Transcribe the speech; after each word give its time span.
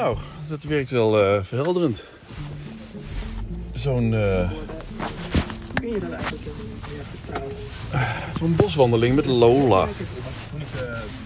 Nou, 0.00 0.16
dat 0.48 0.62
werkt 0.62 0.90
wel 0.90 1.22
eh, 1.22 1.42
verhelderend. 1.42 2.04
Zo'n 3.72 4.14
eh, 4.14 4.50
Kun 5.74 5.88
je 5.88 5.98
dat 6.00 6.10
eigenlijk 6.10 6.44
meer 6.44 7.04
vertrouwen? 7.10 7.54
zo'n 8.38 8.56
boswandeling 8.56 9.14
met 9.14 9.26
Lola. 9.26 9.86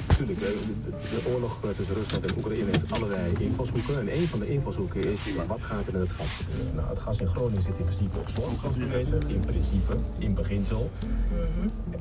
Natuurlijk, 0.09 0.41
de, 0.41 0.64
de, 0.84 0.91
de 1.22 1.30
oorlog 1.32 1.64
eh, 1.64 1.70
tussen 1.77 1.95
Rusland 1.95 2.27
en 2.27 2.36
Oekraïne 2.36 2.64
heeft 2.64 2.92
allerlei 2.92 3.32
invalshoeken. 3.38 4.00
En 4.00 4.16
een 4.16 4.27
van 4.28 4.38
de 4.38 4.48
invalshoeken 4.52 5.00
is, 5.00 5.18
maar 5.37 5.46
wat 5.46 5.62
gaat 5.62 5.87
er 5.87 5.95
in 5.95 6.00
het 6.00 6.10
gas? 6.10 6.28
Nou, 6.74 6.88
het 6.88 6.98
gas 6.98 7.18
in 7.18 7.28
Groningen 7.28 7.62
zit 7.62 7.78
in 7.78 7.84
principe 7.84 8.18
op 8.18 8.28
Zwartgas 8.28 8.73
gemeten. 8.73 9.28
In 9.28 9.41
principe, 9.41 9.96
in 10.18 10.34
beginsel. 10.34 10.91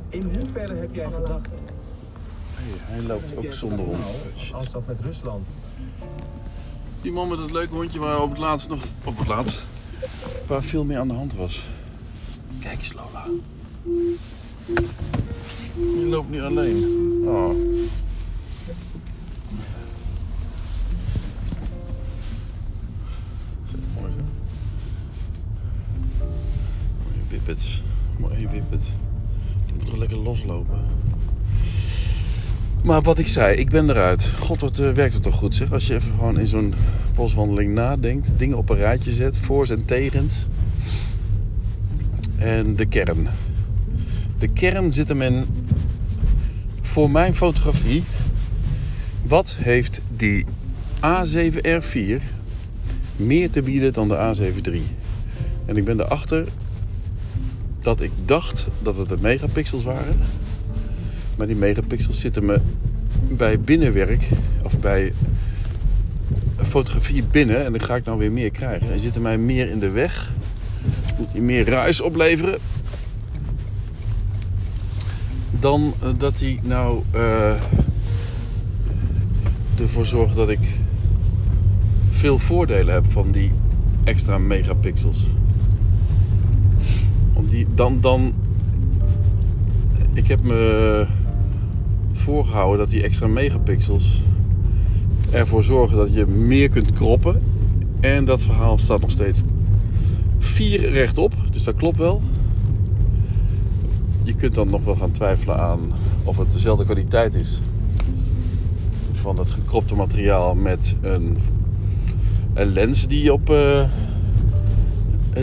In 0.09 0.31
hoeverre 0.38 0.73
heb 0.73 0.95
jij 0.95 1.09
gedacht, 1.12 1.48
Hij 2.81 3.02
loopt 3.02 3.38
ook 3.38 3.54
zonder 3.54 3.86
hond. 3.86 3.99
nou, 3.99 4.54
als 4.54 4.72
dat 4.72 4.88
met 4.88 4.98
Rusland 4.99 5.48
Die 7.02 7.12
man 7.12 7.27
met 7.27 7.39
het 7.39 7.52
leuke 7.52 7.73
hondje 7.73 7.99
waar 7.99 8.21
op 8.21 8.30
het 8.30 8.39
laatst 8.39 8.70
nog... 8.70 8.84
Op 9.03 9.17
het 9.17 9.27
laatst... 9.27 9.62
Waar 10.48 10.63
veel 10.63 10.85
meer 10.85 10.98
aan 10.98 11.07
de 11.07 11.13
hand 11.13 11.34
was. 11.34 11.62
Kijk 12.59 12.80
eens 12.80 12.94
Lola. 12.94 13.26
Je 15.76 16.05
loopt 16.09 16.30
niet 16.30 16.41
alleen. 16.41 16.84
Oh. 17.26 17.54
Mooi 23.95 24.12
zo. 24.12 24.23
Mooie 27.04 27.27
wippets. 27.29 27.84
Mooie 28.20 28.49
wippet. 28.49 28.91
Die 29.66 29.73
moet 29.76 29.85
toch 29.85 29.98
lekker 29.98 30.18
loslopen. 30.18 30.79
Maar 32.89 33.02
wat 33.02 33.17
ik 33.17 33.27
zei, 33.27 33.55
ik 33.55 33.70
ben 33.70 33.89
eruit. 33.89 34.32
God, 34.40 34.62
wat 34.62 34.79
eh, 34.79 34.91
werkt 34.91 35.13
het 35.13 35.23
toch 35.23 35.35
goed 35.35 35.55
zeg. 35.55 35.71
Als 35.71 35.87
je 35.87 35.93
even 35.93 36.12
gewoon 36.12 36.40
in 36.40 36.48
zo'n 36.48 36.73
boswandeling 37.15 37.73
nadenkt. 37.73 38.31
Dingen 38.37 38.57
op 38.57 38.70
een 38.70 38.77
rijtje 38.77 39.13
zet. 39.13 39.37
Voor's 39.37 39.70
en 39.70 39.85
tegens. 39.85 40.46
En 42.37 42.76
de 42.76 42.85
kern. 42.85 43.27
De 44.40 44.48
kern 44.48 44.91
zit 44.91 45.07
hem 45.07 45.21
in... 45.21 45.46
Voor 46.81 47.12
mijn 47.12 47.35
fotografie... 47.35 48.04
Wat 49.24 49.55
heeft 49.59 50.01
die 50.15 50.46
A7R4 50.96 52.21
meer 53.15 53.49
te 53.49 53.62
bieden 53.62 53.93
dan 53.93 54.07
de 54.07 54.35
A7 54.35 54.62
III? 54.62 54.84
En 55.65 55.77
ik 55.77 55.85
ben 55.85 55.99
erachter 55.99 56.48
dat 57.81 58.01
ik 58.01 58.12
dacht 58.26 58.68
dat 58.81 58.98
het 58.98 59.09
de 59.09 59.18
megapixels 59.21 59.84
waren. 59.84 60.18
Maar 61.40 61.48
die 61.48 61.55
megapixels 61.55 62.20
zitten 62.20 62.45
me 62.45 62.59
bij 63.32 63.59
binnenwerk, 63.59 64.29
of 64.63 64.79
bij 64.79 65.13
fotografie 66.56 67.23
binnen, 67.23 67.66
en 67.66 67.72
dan 67.72 67.81
ga 67.81 67.96
ik 67.96 68.06
nou 68.06 68.18
weer 68.18 68.31
meer 68.31 68.51
krijgen. 68.51 68.91
En 68.91 69.00
zitten 69.00 69.22
mij 69.22 69.38
meer 69.38 69.69
in 69.69 69.79
de 69.79 69.90
weg. 69.90 70.31
Moet 71.18 71.31
die 71.31 71.41
meer 71.41 71.69
ruis 71.69 72.01
opleveren. 72.01 72.59
Dan 75.59 75.94
eh, 76.00 76.09
dat 76.18 76.40
hij 76.40 76.59
nou 76.63 77.01
eh, 77.12 77.53
ervoor 79.79 80.06
zorgt 80.06 80.35
dat 80.35 80.50
ik 80.50 80.59
veel 82.12 82.40
voordelen 82.40 82.94
heb 82.94 83.12
van 83.12 83.31
die 83.31 83.51
extra 84.03 84.38
megapixels. 84.38 85.28
Want 87.34 87.50
die, 87.50 87.68
dan, 87.74 88.00
dan. 88.01 88.34
Ik 90.13 90.28
heb 90.28 90.44
me 90.44 91.07
voorgehouden 92.19 92.78
dat 92.79 92.89
die 92.89 93.03
extra 93.03 93.28
megapixels 93.28 94.22
ervoor 95.31 95.63
zorgen 95.63 95.97
dat 95.97 96.13
je 96.13 96.25
meer 96.25 96.69
kunt 96.69 96.91
kroppen. 96.91 97.41
En 98.00 98.25
dat 98.25 98.41
verhaal 98.41 98.78
staat 98.78 99.02
nog 99.02 99.12
steeds 99.12 99.41
vier 100.38 100.90
rechtop, 100.90 101.34
dus 101.52 101.63
dat 101.63 101.75
klopt 101.75 101.97
wel. 101.97 102.22
Je 104.24 104.35
kunt 104.35 104.56
dan 104.56 104.69
nog 104.69 104.84
wel 104.84 104.96
gaan 104.96 105.12
twijfelen 105.12 105.59
aan 105.59 105.79
of 106.24 106.38
het 106.38 106.52
dezelfde 106.52 106.85
kwaliteit 106.85 107.35
is 107.35 107.59
van 109.12 109.38
het 109.38 109.50
gekropte 109.50 109.96
materiaal 109.96 110.56
met 110.56 110.96
een, 111.02 111.38
een 112.53 112.74
lens 112.74 113.08
die 113.08 113.34
op 113.34 113.50
eh, 113.50 113.85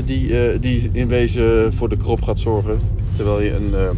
die, 0.05 0.39
eh, 0.39 0.61
die 0.61 0.89
in 0.93 1.09
wezen 1.09 1.73
voor 1.73 1.89
de 1.89 1.97
krop 1.97 2.23
gaat 2.23 2.39
zorgen. 2.39 2.79
Terwijl 3.17 3.43
je 3.43 3.55
een 3.55 3.75
eh, 3.75 3.89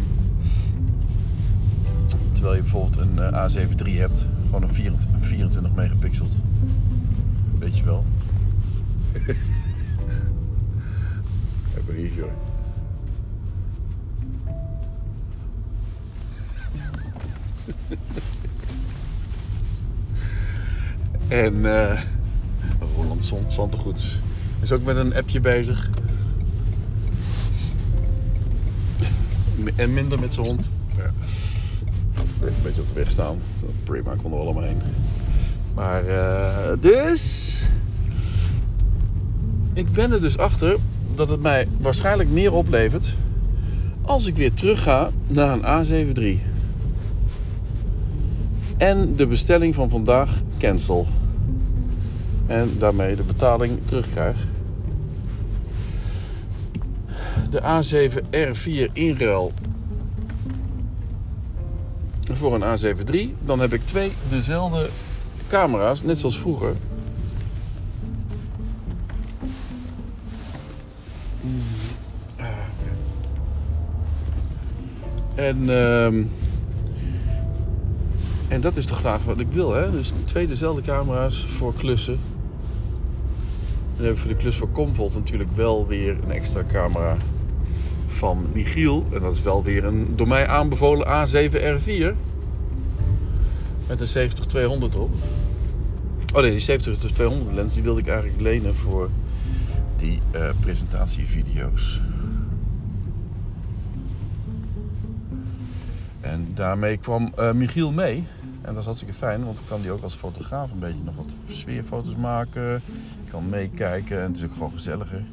terwijl 2.39 2.57
je 2.57 2.69
bijvoorbeeld 2.69 2.97
een 2.97 3.19
eh, 3.19 3.45
A7 3.47 3.85
III 3.85 3.97
hebt, 3.97 4.25
gewoon 4.45 4.63
een 4.63 4.73
24, 4.73 5.21
een 5.21 5.27
24 5.27 5.73
megapixels. 5.73 6.33
Weet 7.59 7.77
je 7.77 7.83
wel. 7.83 8.03
Hier, 11.95 12.13
joh. 12.13 12.31
en 21.43 21.65
eh 21.65 22.01
Roland 22.95 23.33
Zantegoeds 23.47 24.19
is 24.61 24.71
ook 24.71 24.83
met 24.83 24.95
een 24.95 25.15
appje 25.15 25.39
bezig. 25.39 25.89
En 29.75 29.93
minder 29.93 30.19
met 30.19 30.33
zijn 30.33 30.45
hond. 30.45 30.69
Ja. 32.39 32.47
Een 32.47 32.53
beetje 32.63 32.81
op 32.81 32.87
de 32.87 32.93
weg 32.93 33.11
staan. 33.11 33.37
Prima, 33.83 34.13
kon 34.21 34.31
er 34.31 34.37
wel 34.37 34.47
omheen. 34.47 34.81
Maar 35.73 36.05
eh, 36.05 36.71
dus. 36.79 37.65
Ik 39.73 39.91
ben 39.91 40.11
er 40.11 40.21
dus 40.21 40.37
achter 40.37 40.77
dat 41.15 41.29
het 41.29 41.41
mij 41.41 41.67
waarschijnlijk 41.77 42.29
meer 42.29 42.53
oplevert. 42.53 43.15
als 44.01 44.25
ik 44.25 44.35
weer 44.35 44.53
terug 44.53 44.83
ga 44.83 45.09
naar 45.27 45.53
een 45.53 45.85
A7 45.85 46.17
III. 46.17 46.43
En 48.77 49.15
de 49.15 49.27
bestelling 49.27 49.75
van 49.75 49.89
vandaag 49.89 50.41
cancel. 50.57 51.07
En 52.47 52.75
daarmee 52.77 53.15
de 53.15 53.23
betaling 53.23 53.79
terugkrijg. 53.85 54.47
De 57.49 57.61
A7 57.61 58.13
R4 58.31 58.93
inruil 58.93 59.51
voor 62.35 62.55
een 62.55 62.77
A7 62.77 63.09
III. 63.11 63.35
Dan 63.45 63.59
heb 63.59 63.73
ik 63.73 63.85
twee 63.85 64.11
dezelfde 64.29 64.89
camera's, 65.47 66.03
net 66.03 66.17
zoals 66.17 66.39
vroeger. 66.39 66.75
Ah, 72.39 72.45
oké. 72.45 72.95
En, 75.41 75.69
ehm, 75.69 76.23
en 78.47 78.61
dat 78.61 78.75
is 78.75 78.85
toch 78.85 78.97
graag 78.97 79.23
wat 79.23 79.39
ik 79.39 79.51
wil, 79.51 79.73
hè? 79.73 79.91
Dus 79.91 80.11
twee 80.25 80.47
dezelfde 80.47 80.81
camera's 80.81 81.45
voor 81.45 81.73
klussen. 81.73 82.13
En 82.13 82.19
dan 83.95 84.05
heb 84.05 84.13
ik 84.13 84.19
voor 84.19 84.29
de 84.29 84.35
klus 84.35 84.55
voor 84.55 84.71
Comvolt 84.71 85.13
natuurlijk 85.13 85.51
wel 85.55 85.87
weer 85.87 86.17
een 86.23 86.31
extra 86.31 86.63
camera 86.67 87.17
van 88.19 88.45
Michiel. 88.53 89.05
En 89.13 89.19
dat 89.19 89.33
is 89.33 89.41
wel 89.41 89.63
weer 89.63 89.85
een 89.85 90.13
door 90.15 90.27
mij 90.27 90.47
aanbevolen 90.47 91.07
A7R4. 91.07 92.15
Met 93.87 94.15
een 94.15 94.31
70-200 94.91 94.97
op. 94.97 95.11
Oh 96.33 96.41
nee, 96.41 96.57
die 96.57 96.79
70-200 97.49 97.53
lens 97.53 97.73
die 97.73 97.83
wilde 97.83 97.99
ik 97.99 98.07
eigenlijk 98.07 98.41
lenen 98.41 98.75
voor 98.75 99.09
die 99.97 100.19
eh, 100.31 100.49
presentatievideo's. 100.59 102.01
En 106.21 106.47
daarmee 106.53 106.97
kwam 106.97 107.33
eh, 107.35 107.51
Michiel 107.51 107.91
mee. 107.91 108.27
En 108.61 108.69
dat 108.69 108.77
is 108.77 108.85
hartstikke 108.85 109.13
fijn, 109.13 109.43
want 109.43 109.57
dan 109.57 109.65
kan 109.67 109.81
hij 109.81 109.91
ook 109.91 110.03
als 110.03 110.15
fotograaf 110.15 110.71
een 110.71 110.79
beetje 110.79 111.03
nog 111.03 111.15
wat 111.15 111.35
sfeerfoto's 111.49 112.15
maken. 112.15 112.81
Kan 113.29 113.49
meekijken 113.49 114.17
en 114.17 114.27
het 114.27 114.37
is 114.37 114.43
ook 114.43 114.53
gewoon 114.53 114.71
gezelliger 114.71 115.23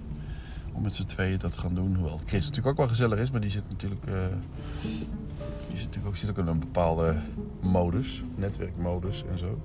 om 0.76 0.82
met 0.82 0.94
z'n 0.94 1.06
tweeën 1.06 1.38
dat 1.38 1.52
te 1.52 1.58
gaan 1.58 1.74
doen. 1.74 1.94
Hoewel 1.94 2.20
Chris 2.24 2.46
natuurlijk 2.46 2.66
ook 2.66 2.76
wel 2.76 2.88
gezellig 2.88 3.18
is, 3.18 3.30
maar 3.30 3.40
die 3.40 3.50
zit 3.50 3.68
natuurlijk, 3.68 4.06
eh, 4.06 4.26
die 5.68 5.76
zit 5.76 5.84
natuurlijk 5.84 6.06
ook, 6.06 6.16
zit 6.16 6.30
ook 6.30 6.38
in 6.38 6.46
een 6.46 6.58
bepaalde 6.58 7.20
modus, 7.60 8.22
netwerkmodus 8.34 9.24
en 9.30 9.38
zo. 9.38 9.60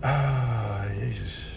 Ah, 0.00 0.82
jezus. 0.98 1.52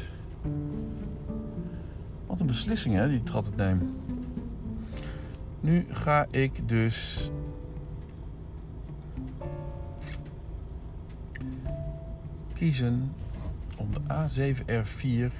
Wat 2.26 2.40
een 2.40 2.48
beslissing 2.48 2.96
hè, 2.96 3.10
die 3.10 3.20
ik 3.20 3.30
altijd 3.30 3.56
neem. 3.56 3.96
Nu 5.60 5.86
ga 5.90 6.26
ik 6.32 6.70
dus 6.70 7.32
kiezen 12.54 13.14
om 13.78 13.88
de 13.92 14.00
A7R4 14.00 15.32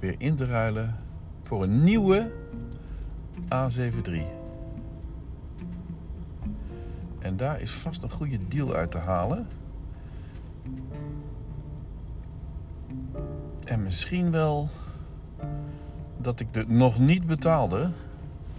weer 0.00 0.14
in 0.18 0.34
te 0.34 0.46
ruilen 0.46 0.96
voor 1.42 1.62
een 1.62 1.84
nieuwe 1.84 2.30
A7 3.44 4.06
III. 4.08 4.26
En 7.18 7.36
daar 7.36 7.60
is 7.60 7.70
vast 7.70 8.02
een 8.02 8.10
goede 8.10 8.38
deal 8.48 8.74
uit 8.74 8.90
te 8.90 8.98
halen. 8.98 9.46
En 13.64 13.82
misschien 13.82 14.30
wel 14.30 14.68
dat 16.16 16.40
ik 16.40 16.54
de 16.54 16.64
nog 16.68 16.98
niet 16.98 17.26
betaalde. 17.26 17.90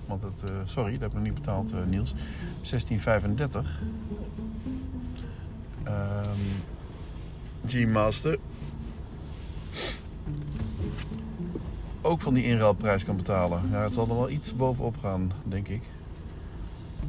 Want 0.06 0.22
het, 0.22 0.44
eh, 0.50 0.56
sorry, 0.64 0.92
dat 0.92 1.02
heb 1.02 1.10
ik 1.10 1.16
nog 1.16 1.24
niet 1.24 1.34
betaald, 1.34 1.72
eh, 1.72 1.84
Niels. 1.84 2.14
1635. 2.62 3.82
Ehm 5.84 6.40
G-Master. 7.66 8.38
Ook 12.06 12.22
van 12.22 12.34
die 12.34 12.44
inruilprijs 12.44 13.06
kan 13.06 13.16
betalen. 13.16 13.62
Ja, 13.72 13.82
het 13.82 13.94
zal 13.94 14.08
er 14.08 14.16
wel 14.16 14.30
iets 14.30 14.56
bovenop 14.56 14.96
gaan, 15.02 15.32
denk 15.44 15.68
ik. 15.68 15.82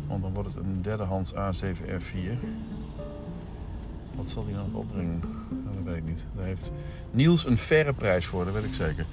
Want 0.06 0.22
dan 0.22 0.34
wordt 0.34 0.54
het 0.54 0.64
een 0.64 0.82
derdehands 0.82 1.32
A7R4. 1.32 2.38
Wat 4.14 4.28
zal 4.28 4.44
die 4.44 4.54
dan 4.54 4.70
nog 4.72 4.80
opbrengen? 4.80 5.20
Nou, 5.48 5.74
dat 5.74 5.84
weet 5.84 5.96
ik 5.96 6.04
niet. 6.04 6.24
Daar 6.36 6.44
heeft 6.44 6.70
Niels 7.10 7.46
een 7.46 7.58
verre 7.58 7.92
prijs 7.92 8.26
voor, 8.26 8.44
dat 8.44 8.54
weet 8.54 8.64
ik 8.64 8.74
zeker. 8.74 9.06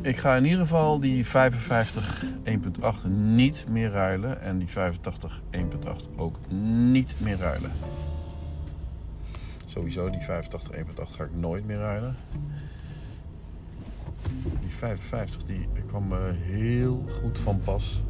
Ik 0.00 0.16
ga 0.16 0.36
in 0.36 0.44
ieder 0.44 0.58
geval 0.58 1.00
die 1.00 1.26
55 1.26 2.24
1.8 2.44 3.08
niet 3.10 3.66
meer 3.68 3.90
ruilen. 3.90 4.40
En 4.40 4.58
die 4.58 4.68
85 4.68 5.40
1.8 5.50 5.60
ook 6.16 6.38
niet 6.82 7.14
meer 7.18 7.36
ruilen. 7.36 7.70
Sowieso 9.68 10.10
die 10.10 10.20
85 10.20 10.70
1.8 10.72 11.14
ga 11.14 11.24
ik 11.24 11.34
nooit 11.34 11.66
meer 11.66 11.78
ruilen. 11.78 12.16
Die 14.60 14.70
55 14.70 15.44
die 15.44 15.68
kwam 15.86 16.08
me 16.08 16.32
heel 16.32 17.04
goed 17.20 17.38
van 17.38 17.60
pas. 17.60 18.02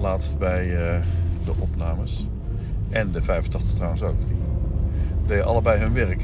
Laatst 0.00 0.38
bij 0.38 0.76
eh, 0.76 1.02
de 1.44 1.52
opnames. 1.58 2.26
En 2.88 3.12
de 3.12 3.22
85 3.22 3.74
trouwens 3.74 4.02
ook. 4.02 4.26
Die 4.26 4.36
deden 5.26 5.44
allebei 5.44 5.80
hun 5.80 5.92
werk. 5.92 6.20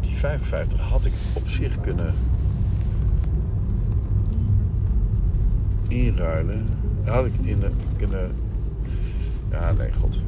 Die 0.00 0.14
55 0.14 0.80
had 0.80 1.04
ik 1.04 1.12
op 1.32 1.48
zich 1.48 1.80
kunnen 1.80 2.14
inruilen. 5.88 6.66
Had 7.04 7.26
ik 7.26 7.34
in 7.42 7.60
de, 7.60 7.70
kunnen. 7.96 8.30
Ja, 9.50 9.72
nee, 9.72 9.92
god. 9.92 10.22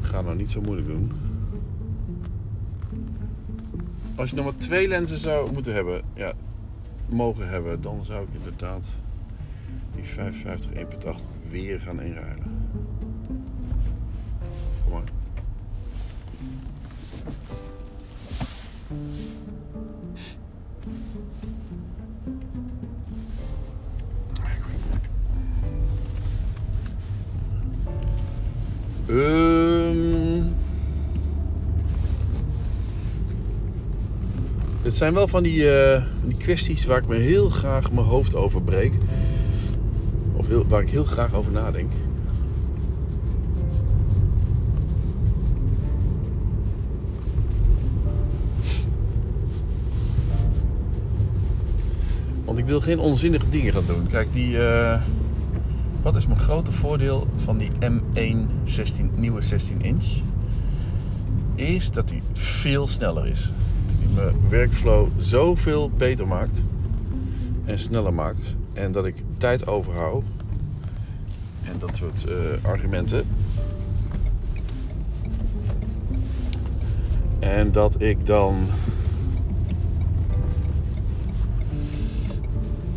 Ga 0.00 0.20
nou 0.20 0.36
niet 0.36 0.50
zo 0.50 0.60
moeilijk 0.60 0.86
doen. 0.88 1.12
Als 4.14 4.30
je 4.30 4.36
nog 4.36 4.44
maar 4.44 4.56
twee 4.56 4.88
lenzen 4.88 5.18
zou 5.18 5.52
moeten 5.52 5.74
hebben, 5.74 6.02
ja, 6.14 6.32
mogen 7.08 7.48
hebben, 7.48 7.82
dan 7.82 8.04
zou 8.04 8.22
ik 8.22 8.34
inderdaad 8.34 8.92
die 9.94 10.04
55 10.04 10.72
1.8 10.72 10.80
weer 11.50 11.80
gaan 11.80 12.00
inruilen. 12.00 12.41
Zijn 35.02 35.14
wel 35.14 35.28
van 35.28 35.42
die, 35.42 35.70
eh, 35.70 36.02
die 36.24 36.36
kwesties 36.36 36.84
waar 36.84 36.98
ik 36.98 37.06
me 37.06 37.16
heel 37.16 37.48
graag 37.48 37.92
mijn 37.92 38.06
hoofd 38.06 38.34
over 38.34 38.62
breek. 38.62 38.92
Of 40.32 40.46
heel, 40.46 40.66
waar 40.66 40.82
ik 40.82 40.90
heel 40.90 41.04
graag 41.04 41.34
over 41.34 41.52
nadenk. 41.52 41.92
Want 52.44 52.58
ik 52.58 52.66
wil 52.66 52.80
geen 52.80 52.98
onzinnige 52.98 53.48
dingen 53.50 53.72
gaan 53.72 53.86
doen. 53.86 54.06
Kijk, 54.06 54.32
die. 54.32 54.68
eh, 54.68 55.02
wat 56.02 56.16
is 56.16 56.26
mijn 56.26 56.40
grote 56.40 56.72
voordeel 56.72 57.26
van 57.36 57.58
die 57.58 57.70
M1 57.80 58.36
16, 58.64 59.10
nieuwe 59.16 59.42
16 59.42 59.82
inch? 59.82 60.06
Is 61.54 61.90
dat 61.90 62.08
die 62.08 62.22
veel 62.32 62.86
sneller 62.86 63.26
is 63.26 63.52
die 64.06 64.14
mijn 64.14 64.34
workflow 64.48 65.08
zoveel 65.16 65.90
beter 65.90 66.26
maakt 66.26 66.62
en 67.64 67.78
sneller 67.78 68.14
maakt. 68.14 68.56
En 68.72 68.92
dat 68.92 69.04
ik 69.04 69.14
tijd 69.38 69.66
overhoud. 69.66 70.24
En 71.62 71.78
dat 71.78 71.96
soort 71.96 72.24
eh, 72.24 72.34
argumenten. 72.62 73.24
En 77.38 77.72
dat 77.72 78.00
ik 78.00 78.26
dan 78.26 78.66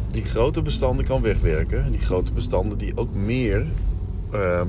die 0.07 0.23
grote 0.23 0.61
bestanden 0.61 1.05
kan 1.05 1.21
wegwerken. 1.21 1.91
Die 1.91 1.99
grote 1.99 2.33
bestanden 2.33 2.77
die 2.77 2.97
ook 2.97 3.13
meer 3.15 3.65
ehm, 4.31 4.67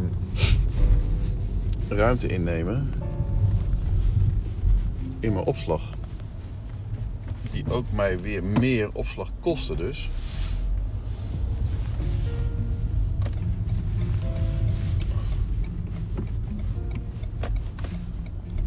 ruimte 1.88 2.26
innemen 2.26 2.92
in 5.20 5.32
mijn 5.32 5.44
opslag 5.44 5.94
die 7.56 7.75
ook 7.75 7.85
mij 7.91 8.20
weer 8.20 8.44
meer 8.44 8.91
opslag 8.93 9.32
kosten 9.41 9.76
dus. 9.76 10.11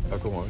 Ja, 0.10 0.18
kom 0.20 0.34
maar. 0.34 0.44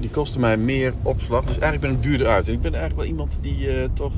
Die 0.00 0.10
kosten 0.10 0.40
mij 0.40 0.56
meer 0.56 0.94
opslag, 1.02 1.44
dus 1.44 1.58
eigenlijk 1.58 1.80
ben 1.80 1.90
ik 1.90 2.02
duurder 2.02 2.26
uit. 2.26 2.48
En 2.48 2.54
ik 2.54 2.60
ben 2.60 2.74
eigenlijk 2.74 3.02
wel 3.02 3.10
iemand 3.10 3.38
die 3.40 3.70
eh, 3.70 3.88
toch 3.92 4.12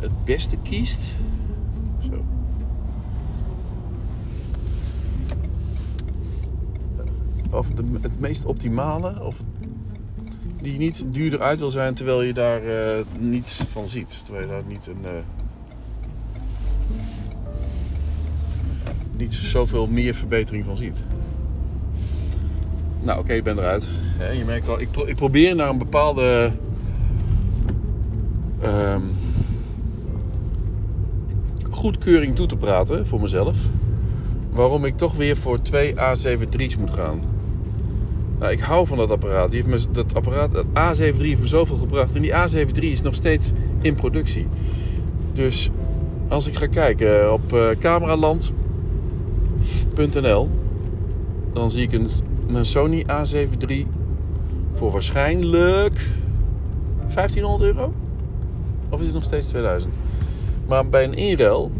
het 0.00 0.24
beste 0.24 0.56
kiest. 0.56 1.02
Zo. 1.98 2.24
Of 7.50 7.68
het 8.00 8.20
meest 8.20 8.44
optimale. 8.44 9.22
Of 9.22 9.36
die 10.62 10.78
niet 10.78 11.04
duurder 11.06 11.40
uit 11.40 11.58
wil 11.58 11.70
zijn 11.70 11.94
terwijl 11.94 12.22
je 12.22 12.32
daar 12.32 12.62
eh, 12.62 13.04
niets 13.18 13.62
van 13.70 13.88
ziet. 13.88 14.20
Terwijl 14.24 14.46
je 14.46 14.50
daar 14.52 14.62
niet 14.66 14.86
een. 14.86 15.04
eh, 15.04 15.10
niet 19.16 19.34
zoveel 19.34 19.86
meer 19.86 20.14
verbetering 20.14 20.64
van 20.64 20.76
ziet. 20.76 21.02
Nou, 23.02 23.18
oké, 23.18 23.32
ik 23.32 23.44
ben 23.44 23.58
eruit. 23.58 23.86
Je 24.38 24.44
merkt 24.44 24.68
al, 24.68 24.80
ik, 24.80 24.88
ik 25.06 25.16
probeer 25.16 25.54
naar 25.54 25.68
een 25.68 25.78
bepaalde. 25.78 26.52
ehm, 28.60 29.00
goedkeuring 31.70 32.36
toe 32.36 32.46
te 32.46 32.56
praten 32.56 33.06
voor 33.06 33.20
mezelf. 33.20 33.56
Waarom 34.50 34.84
ik 34.84 34.96
toch 34.96 35.14
weer 35.16 35.36
voor 35.36 35.62
twee 35.62 35.94
A73's 35.94 36.76
moet 36.76 36.94
gaan. 36.94 37.20
Nou, 38.40 38.52
ik 38.52 38.60
hou 38.60 38.86
van 38.86 38.96
dat 38.96 39.10
apparaat. 39.10 39.50
Die 39.50 39.64
heeft 39.66 39.94
dat 39.94 40.14
apparaat, 40.14 40.52
dat 40.52 40.64
A73 40.64 40.98
heeft 40.98 41.38
me 41.38 41.46
zoveel 41.46 41.76
gebracht. 41.76 42.14
En 42.14 42.22
die 42.22 42.32
A73 42.32 42.78
is 42.78 43.02
nog 43.02 43.14
steeds 43.14 43.52
in 43.80 43.94
productie. 43.94 44.46
Dus 45.32 45.70
als 46.28 46.46
ik 46.46 46.54
ga 46.54 46.66
kijken 46.66 47.32
op 47.32 47.52
eh 47.52 47.68
cameraland.nl, 47.78 50.48
dan 51.52 51.70
zie 51.70 51.82
ik 51.82 51.92
een, 51.92 52.08
een 52.46 52.64
Sony 52.64 53.02
A7 53.02 53.66
III 53.68 53.86
voor 54.74 54.90
waarschijnlijk 54.90 56.06
1500 57.14 57.62
euro. 57.62 57.92
Of 58.88 59.00
is 59.00 59.06
het 59.06 59.14
nog 59.14 59.24
steeds 59.24 59.46
2000? 59.46 59.96
Maar 60.66 60.86
bij 60.86 61.04
een 61.04 61.14
inruil 61.14 61.70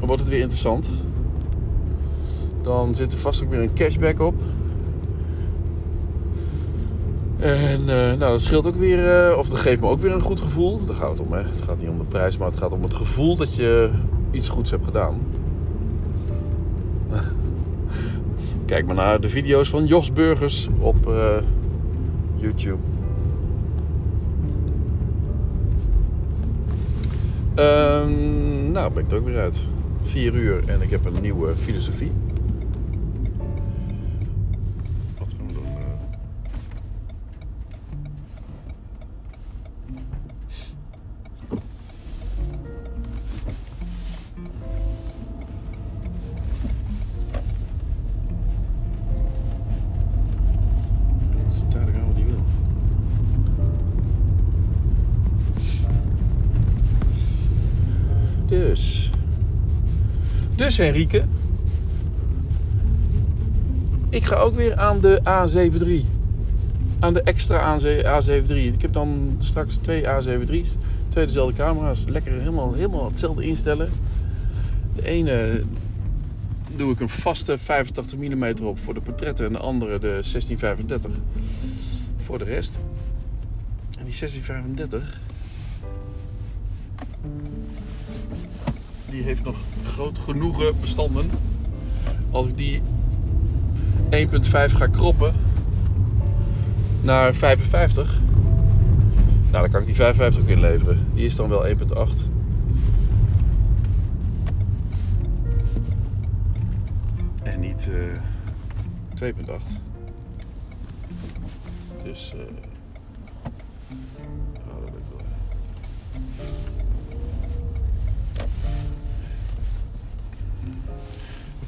wordt 0.00 0.22
het 0.22 0.30
weer 0.30 0.40
interessant. 0.40 0.88
Dan 2.64 2.94
zit 2.94 3.12
er 3.12 3.18
vast 3.18 3.42
ook 3.42 3.50
weer 3.50 3.60
een 3.60 3.74
cashback 3.74 4.20
op. 4.20 4.34
En 7.38 7.88
eh, 7.88 8.06
nou, 8.06 8.18
dat 8.18 8.40
scheelt 8.40 8.66
ook 8.66 8.76
weer, 8.76 9.28
eh, 9.28 9.38
of 9.38 9.48
dat 9.48 9.58
geeft 9.58 9.80
me 9.80 9.86
ook 9.86 10.00
weer 10.00 10.12
een 10.12 10.20
goed 10.20 10.40
gevoel. 10.40 10.86
Daar 10.86 10.94
gaat 10.94 11.10
het 11.10 11.20
om, 11.20 11.32
hè. 11.32 11.38
Het 11.38 11.60
gaat 11.66 11.78
niet 11.80 11.88
om 11.88 11.98
de 11.98 12.04
prijs, 12.04 12.38
maar 12.38 12.48
het 12.48 12.58
gaat 12.58 12.72
om 12.72 12.82
het 12.82 12.94
gevoel 12.94 13.36
dat 13.36 13.54
je 13.54 13.90
iets 14.30 14.48
goeds 14.48 14.70
hebt 14.70 14.84
gedaan. 14.84 15.20
Kijk 18.66 18.86
maar 18.86 18.94
naar 18.94 19.20
de 19.20 19.28
video's 19.28 19.68
van 19.68 19.86
Jos 19.86 20.12
Burgers 20.12 20.68
op 20.78 21.08
eh, 21.08 21.36
YouTube. 22.36 22.78
Ehm, 27.54 28.72
nou, 28.72 28.92
ben 28.92 29.04
ik 29.04 29.10
er 29.10 29.18
ook 29.18 29.24
weer 29.24 29.40
uit. 29.40 29.66
4 30.02 30.34
uur 30.34 30.62
en 30.66 30.82
ik 30.82 30.90
heb 30.90 31.04
een 31.04 31.22
nieuwe 31.22 31.56
filosofie. 31.56 32.12
Dus 60.64 60.76
Henrike, 60.76 61.24
ik 64.08 64.24
ga 64.24 64.36
ook 64.36 64.54
weer 64.54 64.76
aan 64.76 65.00
de 65.00 65.20
A73. 65.20 66.06
Aan 66.98 67.14
de 67.14 67.22
extra 67.22 67.78
A73. 67.78 68.54
Ik 68.54 68.82
heb 68.82 68.92
dan 68.92 69.36
straks 69.38 69.76
twee 69.76 70.02
A73's. 70.02 70.74
Twee 71.08 71.26
dezelfde 71.26 71.56
camera's. 71.56 72.04
Lekker 72.08 72.32
helemaal, 72.32 72.72
helemaal 72.72 73.06
hetzelfde 73.06 73.46
instellen. 73.46 73.90
De 74.96 75.06
ene 75.06 75.62
doe 76.76 76.92
ik 76.92 77.00
een 77.00 77.08
vaste 77.08 77.58
85 77.58 78.18
mm 78.18 78.54
op 78.62 78.78
voor 78.78 78.94
de 78.94 79.00
portretten. 79.00 79.46
En 79.46 79.52
de 79.52 79.58
andere 79.58 79.98
de 79.98 80.08
1635 80.08 81.10
voor 82.24 82.38
de 82.38 82.44
rest. 82.44 82.78
En 83.98 84.04
die 84.04 84.18
1635... 84.18 85.20
Die 89.10 89.22
heeft 89.22 89.44
nog 89.44 89.56
groot 89.94 90.18
genoegen 90.18 90.80
bestanden. 90.80 91.30
Als 92.30 92.46
ik 92.46 92.56
die 92.56 92.82
1.5 94.10 94.50
ga 94.50 94.86
kroppen 94.86 95.34
naar 97.00 97.34
55. 97.34 98.20
Nou, 99.50 99.62
dan 99.62 99.70
kan 99.70 99.80
ik 99.80 99.86
die 99.86 99.94
55 99.94 100.42
ook 100.42 100.48
inleveren. 100.48 101.06
Die 101.14 101.24
is 101.24 101.36
dan 101.36 101.48
wel 101.48 101.66
1.8. 101.66 101.74
En 107.42 107.60
niet 107.60 107.90
uh, 107.90 109.32
2.8. 109.32 109.32
Dus. 112.04 112.34
Uh, 112.36 112.42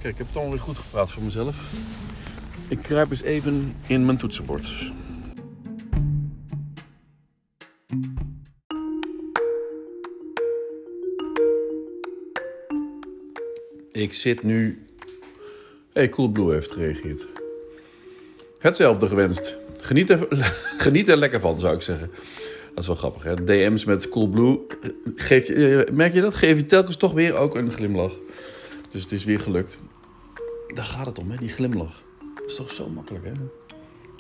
Ik 0.07 0.19
heb 0.19 0.27
het 0.27 0.37
allemaal 0.37 0.55
weer 0.55 0.63
goed 0.63 0.79
gepraat 0.79 1.13
voor 1.13 1.23
mezelf. 1.23 1.73
Ik 2.69 2.79
kruip 2.79 3.11
eens 3.11 3.23
even 3.23 3.77
in 3.87 4.05
mijn 4.05 4.19
toetsenbord. 4.19 4.93
Ik 13.91 14.13
zit 14.13 14.43
nu. 14.43 14.87
Hey, 15.93 16.09
Coolblue 16.09 16.53
heeft 16.53 16.73
gereageerd. 16.73 17.27
Hetzelfde 18.59 19.07
gewenst. 19.09 19.57
Geniet 19.79 20.11
er, 20.11 20.27
geniet 20.87 21.09
er 21.09 21.17
lekker 21.17 21.41
van, 21.41 21.61
zou 21.61 21.75
ik 21.75 21.83
zeggen. 21.83 22.11
Dat 22.75 22.79
is 22.79 22.87
wel 22.87 22.97
grappig, 22.97 23.23
hè? 23.23 23.45
DM's 23.45 23.85
met 23.85 24.09
Coolblue. 24.09 24.61
Je, 25.29 25.85
eh, 25.87 25.95
merk 25.95 26.15
je 26.15 26.21
dat? 26.21 26.35
Geef 26.35 26.57
je 26.57 26.65
telkens 26.65 26.97
toch 26.97 27.13
weer 27.13 27.35
ook 27.35 27.55
een 27.55 27.73
glimlach. 27.73 28.13
Dus 28.91 29.03
het 29.03 29.13
is 29.13 29.25
weer 29.25 29.41
gelukt. 29.41 29.79
Daar 30.75 30.85
gaat 30.85 31.07
het 31.07 31.19
om, 31.19 31.31
hè? 31.31 31.37
Die 31.37 31.49
glimlach. 31.49 32.03
Dat 32.35 32.47
is 32.47 32.57
toch 32.57 32.71
zo 32.71 32.89
makkelijk, 32.89 33.25
hè? 33.25 33.33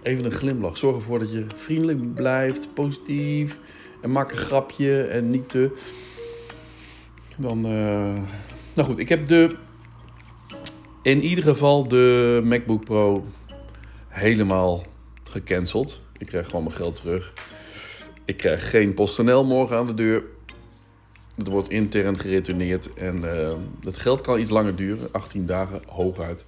Even 0.03 0.25
een 0.25 0.33
glimlach. 0.33 0.77
Zorg 0.77 0.97
ervoor 0.97 1.19
dat 1.19 1.33
je 1.33 1.47
vriendelijk 1.55 2.15
blijft, 2.15 2.75
positief. 2.75 3.59
En 4.01 4.11
maak 4.11 4.31
een 4.31 4.37
grapje 4.37 5.03
en 5.03 5.31
niet 5.31 5.49
te. 5.49 5.71
Dan. 7.37 7.67
Uh... 7.67 8.23
Nou 8.75 8.89
goed, 8.89 8.99
ik 8.99 9.09
heb 9.09 9.27
de. 9.27 9.57
In 11.03 11.23
ieder 11.23 11.45
geval 11.45 11.89
de 11.89 12.41
MacBook 12.45 12.85
Pro 12.85 13.27
helemaal 14.09 14.85
gecanceld. 15.23 16.01
Ik 16.19 16.27
krijg 16.27 16.47
gewoon 16.47 16.63
mijn 16.63 16.75
geld 16.75 16.95
terug. 16.95 17.33
Ik 18.25 18.37
krijg 18.37 18.71
geen 18.71 18.95
PostNL 18.95 19.45
morgen 19.45 19.77
aan 19.77 19.87
de 19.87 19.95
deur. 19.95 20.25
Het 21.37 21.49
wordt 21.49 21.69
intern 21.69 22.19
geretourneerd 22.19 22.95
en 22.95 23.17
uh, 23.17 23.53
het 23.81 23.99
geld 23.99 24.21
kan 24.21 24.41
iets 24.41 24.51
langer 24.51 24.77
duren, 24.77 25.09
18 25.13 25.47
dagen 25.47 25.83
hooguit 25.87 26.45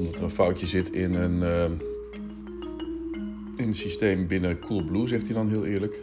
omdat 0.00 0.16
er 0.16 0.22
een 0.22 0.30
foutje 0.30 0.66
zit 0.66 0.90
in 0.90 1.14
een, 1.14 1.36
uh, 1.42 1.64
in 3.56 3.66
het 3.66 3.76
systeem 3.76 4.26
binnen 4.26 4.58
Coolblue, 4.58 5.08
zegt 5.08 5.26
hij 5.26 5.34
dan 5.34 5.48
heel 5.48 5.64
eerlijk. 5.64 6.00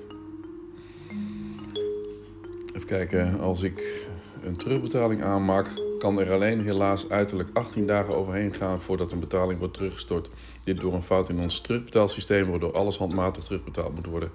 Even 2.75 2.87
kijken, 2.87 3.39
als 3.39 3.63
ik 3.63 4.07
een 4.43 4.55
terugbetaling 4.55 5.23
aanmaak, 5.23 5.67
kan 5.99 6.19
er 6.19 6.31
alleen 6.33 6.61
helaas 6.61 7.09
uiterlijk 7.09 7.49
18 7.53 7.87
dagen 7.87 8.15
overheen 8.15 8.53
gaan 8.53 8.81
voordat 8.81 9.11
een 9.11 9.19
betaling 9.19 9.59
wordt 9.59 9.73
teruggestort. 9.73 10.29
Dit 10.61 10.79
door 10.79 10.93
een 10.93 11.03
fout 11.03 11.29
in 11.29 11.39
ons 11.39 11.61
terugbetaalsysteem, 11.61 12.49
waardoor 12.49 12.73
alles 12.73 12.97
handmatig 12.97 13.43
terugbetaald 13.43 13.95
moet 13.95 14.05
worden. 14.05 14.31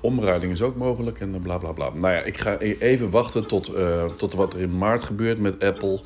Omruiling 0.00 0.52
is 0.52 0.62
ook 0.62 0.76
mogelijk 0.76 1.20
en 1.20 1.40
bla 1.42 1.58
bla 1.58 1.72
bla. 1.72 1.90
Nou 1.94 2.14
ja, 2.14 2.20
ik 2.20 2.38
ga 2.38 2.56
e-, 2.58 2.76
even 2.78 3.10
wachten 3.10 3.46
tot, 3.46 3.74
uh, 3.74 4.04
tot 4.04 4.34
wat 4.34 4.54
er 4.54 4.60
in 4.60 4.78
maart 4.78 5.02
gebeurt 5.02 5.38
met 5.38 5.62
Apple. 5.62 6.00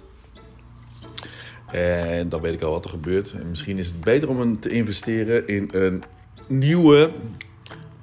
En 1.70 2.28
dan 2.28 2.40
weet 2.40 2.52
ik 2.52 2.62
al 2.62 2.72
wat 2.72 2.84
er 2.84 2.90
gebeurt. 2.90 3.32
En 3.32 3.48
misschien 3.48 3.78
is 3.78 3.86
het 3.86 4.00
beter 4.00 4.28
om 4.28 4.60
te 4.60 4.68
investeren 4.68 5.48
in 5.48 5.68
een 5.72 6.02
nieuwe 6.48 7.10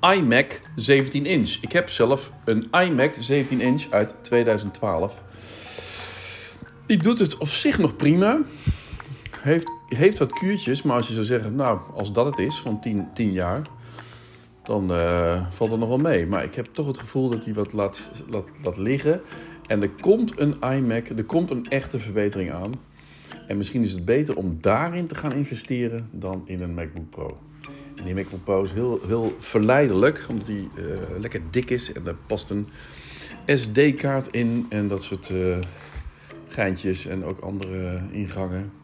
iMac 0.01 0.61
17 0.75 1.25
inch. 1.25 1.57
Ik 1.61 1.71
heb 1.71 1.89
zelf 1.89 2.31
een 2.45 2.67
iMac 2.71 3.13
17 3.19 3.61
inch 3.61 3.83
uit 3.89 4.13
2012. 4.21 5.21
Die 6.85 6.97
doet 6.97 7.19
het 7.19 7.37
op 7.37 7.47
zich 7.47 7.77
nog 7.77 7.95
prima. 7.95 8.39
Heeft, 9.39 9.71
heeft 9.87 10.17
wat 10.17 10.33
kuurtjes, 10.33 10.81
maar 10.81 10.95
als 10.95 11.07
je 11.07 11.13
zou 11.13 11.25
zeggen, 11.25 11.55
nou, 11.55 11.79
als 11.93 12.13
dat 12.13 12.25
het 12.25 12.39
is 12.39 12.59
van 12.59 12.79
10, 12.79 13.07
10 13.13 13.31
jaar, 13.31 13.61
dan 14.63 14.91
uh, 14.91 15.45
valt 15.51 15.71
het 15.71 15.79
nog 15.79 15.89
wel 15.89 15.97
mee. 15.97 16.27
Maar 16.27 16.43
ik 16.43 16.55
heb 16.55 16.65
toch 16.71 16.87
het 16.87 16.97
gevoel 16.97 17.29
dat 17.29 17.45
hij 17.45 17.53
wat 17.53 17.73
laat, 17.73 18.23
laat, 18.29 18.49
laat 18.63 18.77
liggen. 18.77 19.21
En 19.67 19.81
er 19.81 19.89
komt 19.89 20.39
een 20.39 20.55
iMac, 20.61 21.07
er 21.07 21.23
komt 21.23 21.51
een 21.51 21.65
echte 21.69 21.99
verbetering 21.99 22.51
aan. 22.51 22.71
En 23.47 23.57
misschien 23.57 23.81
is 23.81 23.91
het 23.91 24.05
beter 24.05 24.35
om 24.35 24.57
daarin 24.61 25.07
te 25.07 25.15
gaan 25.15 25.33
investeren 25.33 26.09
dan 26.11 26.41
in 26.45 26.61
een 26.61 26.73
MacBook 26.73 27.09
Pro. 27.09 27.37
En 27.95 28.05
die 28.05 28.15
MacBook 28.15 28.43
Pro 28.43 28.63
is 28.63 28.71
heel, 28.71 28.99
heel 29.07 29.35
verleidelijk, 29.39 30.25
omdat 30.29 30.47
die 30.47 30.69
uh, 30.75 31.19
lekker 31.19 31.41
dik 31.49 31.69
is. 31.69 31.91
En 31.91 32.07
er 32.07 32.15
past 32.25 32.49
een 32.49 32.67
SD-kaart 33.45 34.27
in 34.27 34.65
en 34.69 34.87
dat 34.87 35.03
soort 35.03 35.29
uh, 35.29 35.57
geintjes 36.47 37.05
en 37.05 37.23
ook 37.23 37.39
andere 37.39 38.01
ingangen. 38.11 38.80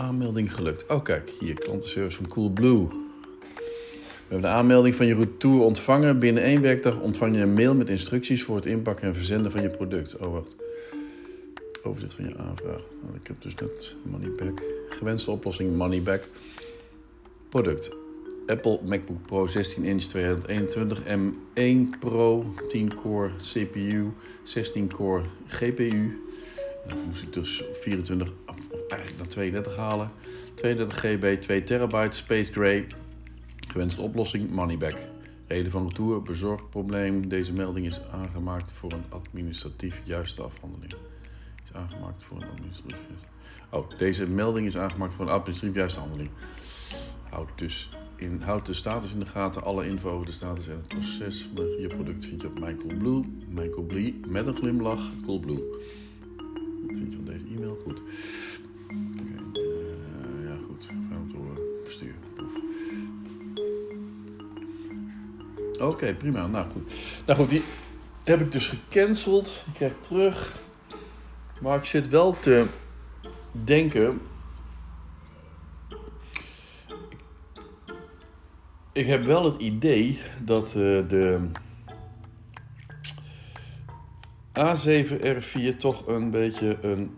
Aanmelding 0.00 0.54
gelukt. 0.54 0.86
Oh 0.86 1.02
kijk, 1.02 1.32
hier 1.40 1.54
klantenservice 1.54 2.16
van 2.16 2.26
Coolblue. 2.28 2.88
We 2.88 4.36
hebben 4.36 4.40
de 4.40 4.56
aanmelding 4.56 4.94
van 4.94 5.06
je 5.06 5.14
retour 5.14 5.60
ontvangen. 5.60 6.18
Binnen 6.18 6.42
één 6.42 6.60
werkdag 6.60 7.00
ontvang 7.00 7.36
je 7.36 7.42
een 7.42 7.52
mail 7.52 7.74
met 7.74 7.88
instructies 7.88 8.42
voor 8.42 8.56
het 8.56 8.66
inpakken 8.66 9.08
en 9.08 9.14
verzenden 9.14 9.50
van 9.50 9.62
je 9.62 9.68
product. 9.68 10.16
Oh 10.16 10.32
wacht. 10.32 10.54
Overzicht 11.82 12.14
van 12.14 12.24
je 12.24 12.36
aanvraag. 12.36 12.80
Nou, 13.02 13.14
ik 13.20 13.26
heb 13.26 13.42
dus 13.42 13.54
net 13.54 13.96
Moneyback. 14.02 14.62
Gewenste 14.88 15.30
oplossing 15.30 15.76
Moneyback. 15.76 16.28
Product. 17.48 17.96
Apple 18.46 18.80
MacBook 18.84 19.26
Pro 19.26 19.46
16 19.46 19.84
inch 19.84 20.02
2021 20.02 21.02
M1 21.06 21.98
Pro 21.98 22.54
10 22.68 22.94
core 22.94 23.30
CPU 23.36 24.12
16 24.42 24.92
core 24.92 25.22
GPU. 25.46 26.29
Moest 27.06 27.22
ik 27.22 27.32
dus 27.32 27.64
24 27.72 28.32
of 28.46 28.88
eigenlijk 28.88 29.18
naar 29.18 29.28
32 29.28 29.76
halen. 29.76 30.10
32 30.54 30.98
GB 30.98 31.40
2 31.40 31.62
terabyte 31.62 32.16
Space 32.16 32.52
Gray. 32.52 32.86
Gewenste 33.68 34.00
oplossing 34.00 34.50
Moneyback. 34.50 34.98
Reden 35.46 35.70
van 35.70 35.86
retour, 35.86 36.22
bezorgprobleem. 36.22 37.28
Deze 37.28 37.52
melding 37.52 37.86
is 37.86 38.00
aangemaakt 38.12 38.72
voor 38.72 38.92
een 38.92 39.04
administratief 39.08 40.00
juiste 40.04 40.42
afhandeling 40.42 40.94
aangemaakt 41.72 42.22
voor 42.22 42.36
een 42.42 42.48
administratief. 42.48 43.20
Oh, 43.70 43.90
deze 43.98 44.30
melding 44.30 44.66
is 44.66 44.76
aangemaakt 44.76 45.14
voor 45.14 45.24
een 45.24 45.32
administratief 45.32 45.76
juiste 45.76 46.00
handeling. 46.00 46.30
Houd 47.30 47.48
dus 47.56 47.88
in, 48.16 48.40
houd 48.40 48.66
de 48.66 48.74
status 48.74 49.12
in 49.12 49.20
de 49.20 49.26
gaten. 49.26 49.62
Alle 49.62 49.86
info 49.86 50.10
over 50.10 50.26
de 50.26 50.32
status 50.32 50.68
en 50.68 50.76
het 50.76 50.88
proces 50.88 51.48
van 51.54 51.64
je 51.80 51.86
product 51.86 52.24
vind 52.24 52.40
je 52.40 52.48
op 52.48 52.58
Mijn 52.58 52.76
Coolblue. 52.76 53.24
Mijn 53.48 53.70
Coolblue 53.70 54.20
met 54.26 54.46
een 54.46 54.56
glimlach. 54.56 55.10
Coolblue. 55.26 55.62
Wat 56.86 56.96
vind 56.96 57.12
je 57.12 57.16
van 57.16 57.24
deze 57.24 57.44
e-mail? 57.54 57.78
Goed. 57.84 58.02
Oké, 58.88 59.60
uh, 59.60 60.48
ja 60.48 60.56
goed. 60.66 60.86
Fijn 60.86 61.20
om 61.20 61.30
te 61.30 61.36
horen. 61.36 61.58
Verstuur. 61.84 62.14
Oké, 65.78 66.14
prima. 66.14 66.46
Nou 66.46 66.70
goed. 66.70 66.92
Nou 67.26 67.38
goed, 67.38 67.48
die 67.48 67.62
heb 68.24 68.40
ik 68.40 68.52
dus 68.52 68.66
gecanceld. 68.66 69.64
Ik 69.66 69.74
krijg 69.74 69.92
terug. 70.00 70.58
Maar 71.60 71.78
ik 71.78 71.84
zit 71.84 72.08
wel 72.08 72.32
te 72.32 72.66
denken. 73.64 74.20
Ik 78.92 79.06
heb 79.06 79.24
wel 79.24 79.44
het 79.44 79.60
idee 79.60 80.20
dat 80.44 80.66
uh, 80.66 81.08
de 81.08 81.48
A7R4 84.60 85.76
toch 85.76 86.06
een 86.06 86.30
beetje 86.30 86.78
een 86.80 87.16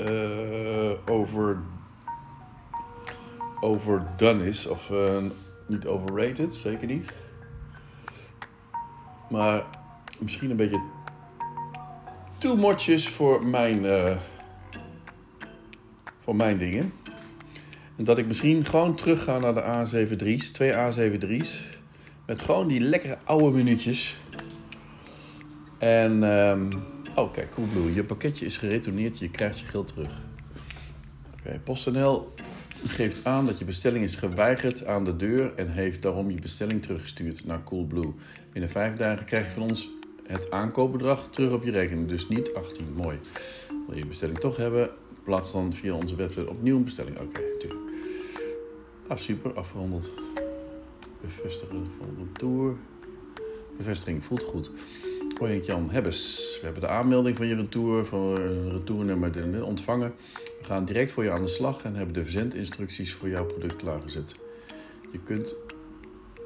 uh, 0.00 0.90
over, 1.06 1.58
overdone 3.60 4.46
is. 4.46 4.66
Of 4.66 4.90
uh, 4.90 5.16
niet 5.66 5.86
overrated, 5.86 6.54
zeker 6.54 6.86
niet. 6.86 7.12
Maar 9.30 9.64
misschien 10.18 10.50
een 10.50 10.56
beetje 10.56 10.82
too 12.38 12.56
much's 12.56 13.08
voor 13.08 13.46
mijn, 13.46 13.84
eh, 13.86 14.16
voor 16.20 16.36
mijn 16.36 16.58
dingen. 16.58 16.92
En 17.96 18.04
dat 18.04 18.18
ik 18.18 18.26
misschien 18.26 18.64
gewoon 18.64 18.94
terug 18.94 19.22
ga 19.22 19.38
naar 19.38 19.54
de 19.54 19.62
A73's, 19.62 20.50
twee 20.50 20.72
A73's. 20.72 21.64
Met 22.26 22.42
gewoon 22.42 22.68
die 22.68 22.80
lekkere 22.80 23.18
oude 23.24 23.56
minuutjes. 23.56 24.20
En, 25.82 26.22
ehm, 26.22 26.70
oh 27.16 27.32
kijk, 27.32 27.50
Coolblue, 27.50 27.94
je 27.94 28.04
pakketje 28.04 28.44
is 28.44 28.58
geretourneerd, 28.58 29.18
je 29.18 29.30
krijgt 29.30 29.58
je 29.58 29.66
geld 29.66 29.88
terug. 29.88 30.20
Oké, 31.34 31.60
PostNL 31.64 32.34
geeft 32.86 33.24
aan 33.24 33.46
dat 33.46 33.58
je 33.58 33.64
bestelling 33.64 34.04
is 34.04 34.14
geweigerd 34.14 34.86
aan 34.86 35.04
de 35.04 35.16
deur 35.16 35.52
en 35.54 35.68
heeft 35.68 36.02
daarom 36.02 36.30
je 36.30 36.40
bestelling 36.40 36.82
teruggestuurd 36.82 37.46
naar 37.46 37.64
Coolblue. 37.64 38.12
Binnen 38.52 38.70
vijf 38.70 38.96
dagen 38.96 39.24
krijg 39.24 39.44
je 39.44 39.50
van 39.50 39.62
ons 39.62 39.90
het 40.26 40.50
aankoopbedrag 40.50 41.28
terug 41.30 41.52
op 41.52 41.64
je 41.64 41.70
rekening, 41.70 42.08
dus 42.08 42.28
niet 42.28 42.54
18. 42.54 42.92
Mooi. 42.96 43.18
Wil 43.68 43.96
je 43.96 44.02
je 44.02 44.06
bestelling 44.06 44.38
toch 44.38 44.56
hebben? 44.56 44.90
Plaats 45.24 45.52
dan 45.52 45.72
via 45.72 45.94
onze 45.94 46.16
website 46.16 46.48
opnieuw 46.48 46.76
een 46.76 46.84
bestelling. 46.84 47.18
Oké, 47.18 47.40
tuurlijk. 47.58 47.90
Ah, 49.06 49.16
super, 49.16 49.52
afgerondeld. 49.52 50.12
Bevestigen 51.20 51.90
van 51.98 52.06
de 52.16 52.22
retour. 52.32 52.76
Bevestiging 53.76 54.24
voelt 54.24 54.42
goed. 54.42 54.70
Hoi 55.42 55.60
Jan 55.60 55.90
Hebbes. 55.90 56.58
We 56.58 56.64
hebben 56.64 56.82
de 56.82 56.88
aanmelding 56.88 57.36
van 57.36 57.46
je 57.46 57.54
retour, 57.54 58.04
van 58.04 58.36
retournummer 58.70 59.64
ontvangen. 59.64 60.14
We 60.58 60.64
gaan 60.64 60.84
direct 60.84 61.10
voor 61.10 61.24
je 61.24 61.30
aan 61.30 61.42
de 61.42 61.48
slag 61.48 61.82
en 61.82 61.94
hebben 61.94 62.14
de 62.14 62.22
verzendinstructies 62.22 63.12
voor 63.12 63.28
jouw 63.28 63.44
product 63.44 63.76
klaargezet. 63.76 64.34
Je 65.12 65.18
kunt 65.18 65.54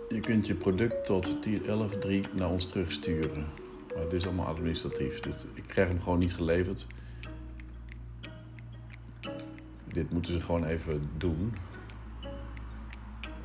je, 0.08 0.20
kunt 0.20 0.46
je 0.46 0.54
product 0.54 1.04
tot 1.04 1.38
11.3 1.46 2.10
naar 2.32 2.50
ons 2.50 2.66
terugsturen. 2.66 3.46
Maar 3.94 4.04
dit 4.04 4.12
is 4.12 4.26
allemaal 4.26 4.46
administratief. 4.46 5.20
Dit, 5.20 5.46
ik 5.54 5.64
krijg 5.66 5.88
hem 5.88 6.00
gewoon 6.02 6.18
niet 6.18 6.34
geleverd. 6.34 6.86
Dit 9.92 10.10
moeten 10.10 10.32
ze 10.32 10.40
gewoon 10.40 10.64
even 10.64 11.10
doen. 11.16 11.54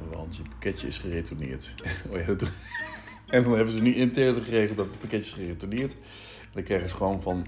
Want 0.09 0.35
je 0.35 0.41
pakketje 0.49 0.87
is 0.87 0.97
geretourneerd. 0.97 1.73
Oh 2.11 2.17
ja, 2.17 2.33
dat... 2.33 2.51
En 3.31 3.43
dan 3.43 3.55
hebben 3.55 3.73
ze 3.73 3.81
nu 3.81 3.93
intern 3.95 4.41
geregeld 4.41 4.77
dat 4.77 4.85
het 4.85 4.99
pakketje 4.99 5.31
is 5.31 5.37
geretourneerd. 5.37 5.93
En 5.93 6.49
dan 6.53 6.63
krijgen 6.63 6.89
ze 6.89 6.95
gewoon 6.95 7.21
van, 7.21 7.45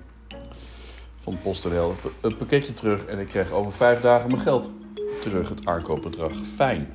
van 1.19 1.37
PostNL 1.41 1.95
het 2.21 2.37
pakketje 2.37 2.73
terug. 2.73 3.05
En 3.05 3.19
ik 3.19 3.27
krijg 3.27 3.51
over 3.51 3.71
vijf 3.71 4.01
dagen 4.01 4.29
mijn 4.29 4.41
geld 4.41 4.71
terug, 5.19 5.49
het 5.49 5.65
aankoopbedrag. 5.65 6.31
Fijn. 6.55 6.87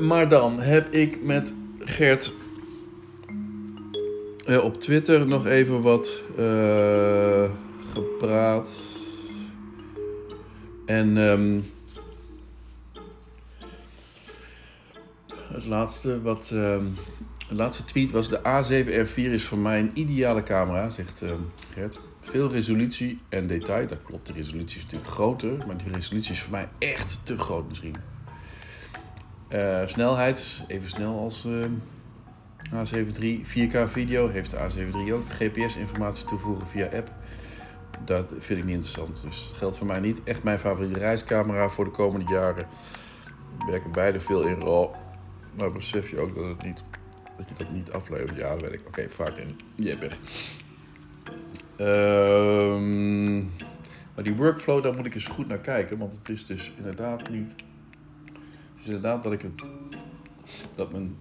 Maar 0.00 0.28
dan 0.28 0.60
heb 0.60 0.92
ik 0.92 1.22
met 1.22 1.54
Gert 1.78 2.32
eh, 4.46 4.64
op 4.64 4.80
Twitter 4.80 5.26
nog 5.26 5.46
even 5.46 5.82
wat 5.82 6.22
uh, 6.38 7.50
gepraat. 7.92 8.80
En 10.86 11.16
um, 11.16 11.64
het 15.52 15.66
laatste 15.66 16.22
wat. 16.22 16.52
De 17.52 17.58
laatste 17.58 17.84
tweet 17.84 18.10
was: 18.10 18.28
De 18.28 18.38
A7R4 18.38 19.14
is 19.14 19.44
voor 19.44 19.58
mij 19.58 19.80
een 19.80 19.90
ideale 19.94 20.42
camera, 20.42 20.90
zegt 20.90 21.22
uh, 21.22 21.30
Gert. 21.74 22.00
Veel 22.20 22.50
resolutie 22.50 23.20
en 23.28 23.46
detail. 23.46 23.86
Dat 23.86 24.02
klopt, 24.02 24.26
de 24.26 24.32
resolutie 24.32 24.76
is 24.78 24.84
natuurlijk 24.84 25.10
groter, 25.10 25.66
maar 25.66 25.76
die 25.76 25.92
resolutie 25.92 26.32
is 26.32 26.40
voor 26.40 26.50
mij 26.50 26.68
echt 26.78 27.20
te 27.22 27.38
groot 27.38 27.68
misschien. 27.68 27.96
Uh, 29.52 29.86
snelheid, 29.86 30.64
even 30.66 30.88
snel 30.88 31.18
als 31.18 31.46
uh, 31.46 31.64
A7 32.74 33.18
III. 33.20 33.44
4K 33.46 33.82
video 33.84 34.28
heeft 34.28 34.50
de 34.50 34.56
A7 34.56 34.96
III 34.96 35.12
ook. 35.12 35.24
GPS-informatie 35.28 36.26
toevoegen 36.26 36.66
via 36.66 36.86
app. 36.86 37.12
Dat 38.04 38.26
vind 38.38 38.58
ik 38.58 38.64
niet 38.64 38.74
interessant. 38.74 39.22
Dus 39.22 39.46
dat 39.48 39.56
geldt 39.56 39.78
voor 39.78 39.86
mij 39.86 40.00
niet. 40.00 40.22
Echt 40.24 40.42
mijn 40.42 40.58
favoriete 40.58 40.98
reiscamera 40.98 41.68
voor 41.68 41.84
de 41.84 41.90
komende 41.90 42.32
jaren. 42.32 42.66
We 43.58 43.70
werken 43.70 43.92
beide 43.92 44.20
veel 44.20 44.42
in 44.42 44.60
RAW. 44.60 45.01
Maar 45.58 45.72
besef 45.72 46.10
je 46.10 46.20
ook 46.20 46.34
dat, 46.34 46.44
het 46.44 46.62
niet, 46.62 46.82
dat 47.36 47.48
je 47.48 47.54
dat 47.54 47.72
niet 47.72 47.90
aflevert? 47.90 48.36
Ja, 48.36 48.52
dat 48.52 48.62
weet 48.62 48.72
ik. 48.72 48.86
Oké, 48.86 49.10
vaak 49.10 49.36
in 49.36 49.56
JPEG. 49.74 50.18
Um, 51.80 53.50
maar 54.14 54.24
die 54.24 54.34
workflow, 54.34 54.82
daar 54.82 54.94
moet 54.94 55.06
ik 55.06 55.14
eens 55.14 55.26
goed 55.26 55.48
naar 55.48 55.60
kijken. 55.60 55.98
Want 55.98 56.12
het 56.12 56.28
is 56.28 56.46
dus 56.46 56.72
inderdaad 56.76 57.30
niet 57.30 57.54
is 58.82 58.88
inderdaad 58.88 59.22
dat 59.22 59.32
ik 59.32 59.42
het. 59.42 59.70
Dat 60.74 60.92
mijn. 60.92 61.16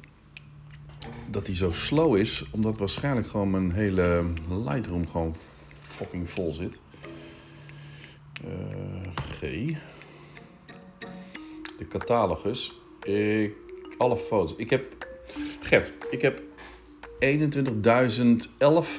Dat 1.30 1.46
die 1.46 1.56
zo 1.56 1.72
slow 1.72 2.16
is, 2.16 2.46
omdat 2.52 2.78
waarschijnlijk 2.78 3.28
gewoon 3.28 3.52
mijn 3.52 3.72
hele 3.72 4.26
Lightroom 4.50 5.08
gewoon 5.08 5.36
fucking 5.70 6.30
vol 6.30 6.54
zit. 6.54 6.80
Uh, 8.46 9.12
G. 9.16 9.40
De 11.78 11.88
catalogus. 11.88 12.82
Ik, 13.04 13.56
alle 13.98 14.18
foto's. 14.18 14.56
Ik 14.58 14.70
heb. 14.70 15.06
Gert, 15.60 15.94
ik 16.10 16.22
heb 16.22 16.42
21.011 17.20 17.28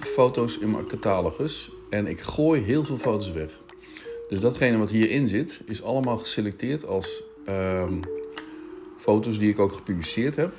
foto's 0.01 0.59
in 0.59 0.71
mijn 0.71 0.87
catalogus. 0.87 1.71
En 1.91 2.07
ik 2.07 2.21
gooi 2.21 2.61
heel 2.61 2.85
veel 2.85 2.97
foto's 2.97 3.33
weg. 3.33 3.61
Dus 4.29 4.41
datgene 4.41 4.77
wat 4.79 4.91
hierin 4.91 5.29
zit, 5.29 5.63
is 5.67 5.83
allemaal 5.83 6.19
geselecteerd 6.19 6.87
als. 6.87 7.23
Um, 7.49 8.01
foto's 8.97 9.39
die 9.39 9.51
ik 9.51 9.59
ook 9.59 9.73
gepubliceerd 9.73 10.37
heb. 10.37 10.53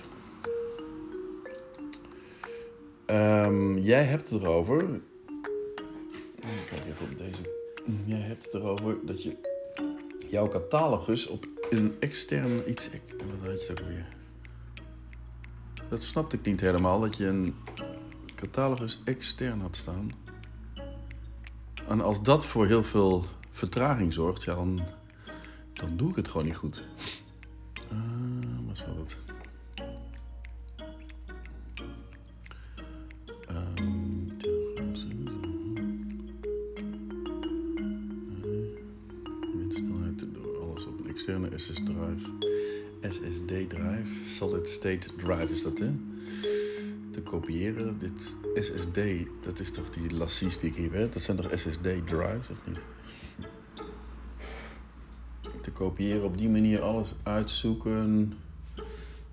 Um, 3.07 3.77
jij 3.77 4.03
hebt 4.03 4.29
het 4.29 4.41
erover. 4.41 5.01
Kijk 6.65 6.81
even 6.87 7.07
op 7.11 7.17
deze. 7.17 7.41
Jij 8.05 8.19
hebt 8.19 8.45
het 8.45 8.53
erover 8.53 8.97
dat 9.05 9.23
je 9.23 9.35
jouw 10.27 10.47
catalogus 10.47 11.27
op 11.27 11.45
een 11.69 11.95
extern 11.99 12.69
iets. 12.69 12.89
Wat 12.89 13.49
had 13.49 13.65
je 13.65 13.71
het 13.73 13.81
ook 13.81 13.87
weer? 13.87 14.07
Dat 15.93 16.03
snapte 16.03 16.37
ik 16.37 16.45
niet 16.45 16.59
helemaal. 16.59 16.99
Dat 16.99 17.17
je 17.17 17.27
een 17.27 17.55
catalogus 18.35 19.01
extern 19.03 19.61
had 19.61 19.75
staan. 19.75 20.11
En 21.87 22.01
als 22.01 22.23
dat 22.23 22.45
voor 22.45 22.65
heel 22.65 22.83
veel 22.83 23.25
vertraging 23.51 24.13
zorgt, 24.13 24.43
ja, 24.43 24.55
dan, 24.55 24.81
dan 25.73 25.97
doe 25.97 26.09
ik 26.09 26.15
het 26.15 26.27
gewoon 26.27 26.45
niet 26.45 26.55
goed. 26.55 26.83
Uh, 27.91 28.67
wat 28.67 28.77
zal 28.77 28.97
het? 28.97 29.17
Um, 33.49 34.27
snelheid 41.23 41.85
door 41.85 42.13
SS-drive. 43.09 43.31
SSD-drive, 43.31 44.25
solid 44.25 44.67
state 44.67 45.15
drive 45.15 45.51
is 45.51 45.63
dat 45.63 45.79
hè? 45.79 45.91
Te 47.11 47.21
kopiëren. 47.21 47.97
Dit 47.99 48.37
SSD, 48.55 48.99
dat 49.41 49.59
is 49.59 49.71
toch 49.71 49.89
die 49.89 50.15
lassies 50.15 50.57
die 50.57 50.69
ik 50.69 50.75
hier 50.75 50.93
heb? 50.93 51.13
Dat 51.13 51.21
zijn 51.21 51.37
toch 51.37 51.51
SSD-drives 51.59 52.49
of 52.49 52.57
niet? 52.67 52.79
te 55.63 55.71
kopiëren. 55.71 56.23
Op 56.23 56.37
die 56.37 56.49
manier 56.49 56.81
alles 56.81 57.13
uitzoeken. 57.23 58.33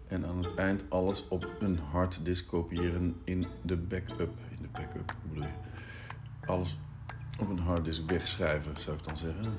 En 0.06 0.26
aan 0.26 0.44
het 0.44 0.54
eind 0.54 0.84
alles 0.88 1.28
op 1.28 1.48
een 1.58 1.78
harddisk 1.78 2.46
kopiëren 2.46 3.16
in 3.24 3.46
de 3.62 3.76
backup. 3.76 4.32
In 4.50 4.58
de 4.62 4.68
backup, 4.72 5.14
bedoel? 5.28 5.48
Alles 6.46 6.76
op 7.38 7.48
een 7.48 7.58
harddisk 7.58 8.10
wegschrijven, 8.10 8.72
zou 8.78 8.96
ik 8.96 9.04
dan 9.04 9.16
zeggen. 9.16 9.52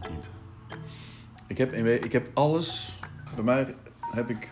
Of 0.00 0.10
niet? 0.10 0.28
Ik 1.46 1.58
heb, 1.58 1.72
ik 2.04 2.12
heb 2.12 2.30
alles. 2.34 2.93
Bij 3.34 3.44
mij 3.44 3.74
heb 4.00 4.30
ik. 4.30 4.48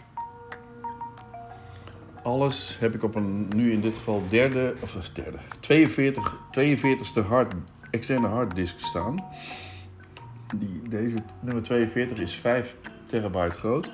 Alles 2.23 2.79
heb 2.79 2.95
ik 2.95 3.03
op 3.03 3.14
een, 3.14 3.49
nu 3.55 3.73
in 3.73 3.81
dit 3.81 3.95
geval 3.95 4.23
derde, 4.29 4.75
of 4.81 5.11
derde, 5.12 5.38
42, 5.61 6.37
42ste 6.59 7.27
hard, 7.27 7.55
externe 7.90 8.27
harddisk 8.27 8.79
staan. 8.79 9.25
Die, 10.57 10.88
deze 10.88 11.14
nummer 11.40 11.62
42 11.62 12.18
is 12.18 12.35
5 12.35 12.77
terabyte 13.07 13.59
groot. 13.59 13.92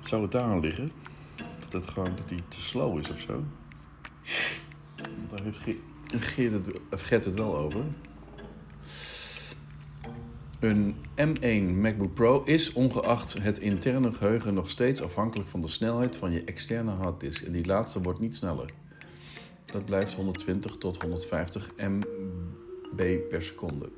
Zou 0.00 0.22
het 0.22 0.32
daar 0.32 0.42
aan 0.42 0.60
liggen? 0.60 0.90
Dat 1.58 1.72
het 1.72 1.88
gewoon 1.88 2.16
dat 2.16 2.28
die 2.28 2.48
te 2.48 2.60
slow 2.60 2.98
is 2.98 3.10
of 3.10 3.20
zo? 3.20 3.44
Daar 5.28 5.42
heeft 5.42 5.60
Geert 6.18 6.52
het, 6.52 7.24
het 7.24 7.38
wel 7.38 7.56
over. 7.56 7.80
Een 10.64 10.94
M1 11.16 11.74
MacBook 11.74 12.14
Pro 12.14 12.42
is 12.44 12.72
ongeacht 12.72 13.42
het 13.42 13.58
interne 13.58 14.12
geheugen 14.12 14.54
nog 14.54 14.70
steeds 14.70 15.02
afhankelijk 15.02 15.48
van 15.48 15.60
de 15.60 15.68
snelheid 15.68 16.16
van 16.16 16.32
je 16.32 16.44
externe 16.44 16.90
harddisk. 16.90 17.42
En 17.42 17.52
die 17.52 17.66
laatste 17.66 18.00
wordt 18.02 18.20
niet 18.20 18.36
sneller. 18.36 18.70
Dat 19.64 19.84
blijft 19.84 20.14
120 20.14 20.76
tot 20.76 21.02
150 21.02 21.70
MB 21.76 23.18
per 23.28 23.42
seconde. 23.42 23.90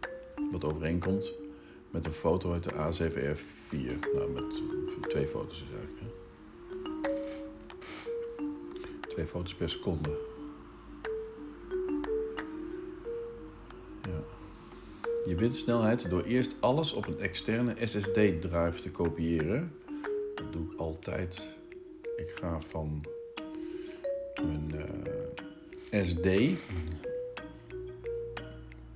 Wat 0.50 0.64
overeenkomt 0.64 1.32
met 1.90 2.06
een 2.06 2.12
foto 2.12 2.52
uit 2.52 2.62
de 2.62 2.72
A7R4. 2.72 4.12
Nou, 4.14 4.30
met 4.30 4.62
twee 5.08 5.26
foto's 5.26 5.58
dus 5.58 5.68
eigenlijk. 5.78 6.00
Hè? 6.00 6.08
Twee 9.08 9.26
foto's 9.26 9.54
per 9.54 9.70
seconde. 9.70 10.35
Je 15.26 15.34
wint 15.34 15.56
snelheid 15.56 16.10
door 16.10 16.22
eerst 16.22 16.56
alles 16.60 16.92
op 16.92 17.06
een 17.06 17.18
externe 17.18 17.86
SSD-drive 17.86 18.80
te 18.80 18.90
kopiëren. 18.90 19.72
Dat 20.34 20.52
doe 20.52 20.72
ik 20.72 20.78
altijd. 20.78 21.56
Ik 22.16 22.38
ga 22.40 22.60
van 22.60 23.04
mijn 24.44 24.74
eh, 25.90 26.04
SD. 26.04 26.24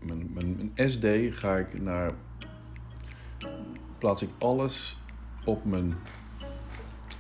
Mijn, 0.05 0.31
mijn, 0.33 0.73
SD 0.91 1.07
ga 1.31 1.57
ik 1.57 1.81
naar. 1.81 2.15
Plaats 3.99 4.23
ik 4.23 4.31
alles 4.39 4.99
op 5.45 5.65
mijn 5.65 5.97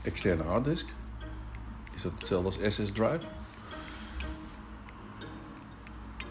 externe 0.02 0.42
harddisk. 0.42 0.88
Is 1.94 2.02
dat 2.02 2.12
hetzelfde 2.12 2.60
als 2.62 2.74
SS-drive? 2.74 3.28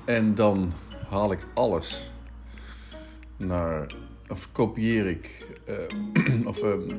En 0.05 0.35
dan 0.35 0.71
haal 1.09 1.31
ik 1.31 1.45
alles 1.53 2.11
naar, 3.39 3.95
of 4.29 4.51
kopieer 4.51 5.07
ik, 5.07 5.47
eh, 5.65 6.45
of 6.51 6.61
ehm, 6.61 6.95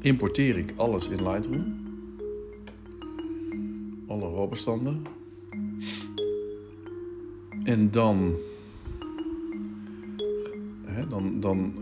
importeer 0.00 0.58
ik 0.58 0.72
alles 0.76 1.08
in 1.08 1.28
Lightroom. 1.28 1.80
Alle 4.06 4.34
RAW-bestanden. 4.34 5.02
En 7.64 7.90
dan, 7.90 8.36
hè, 10.84 11.08
dan, 11.08 11.40
dan 11.40 11.74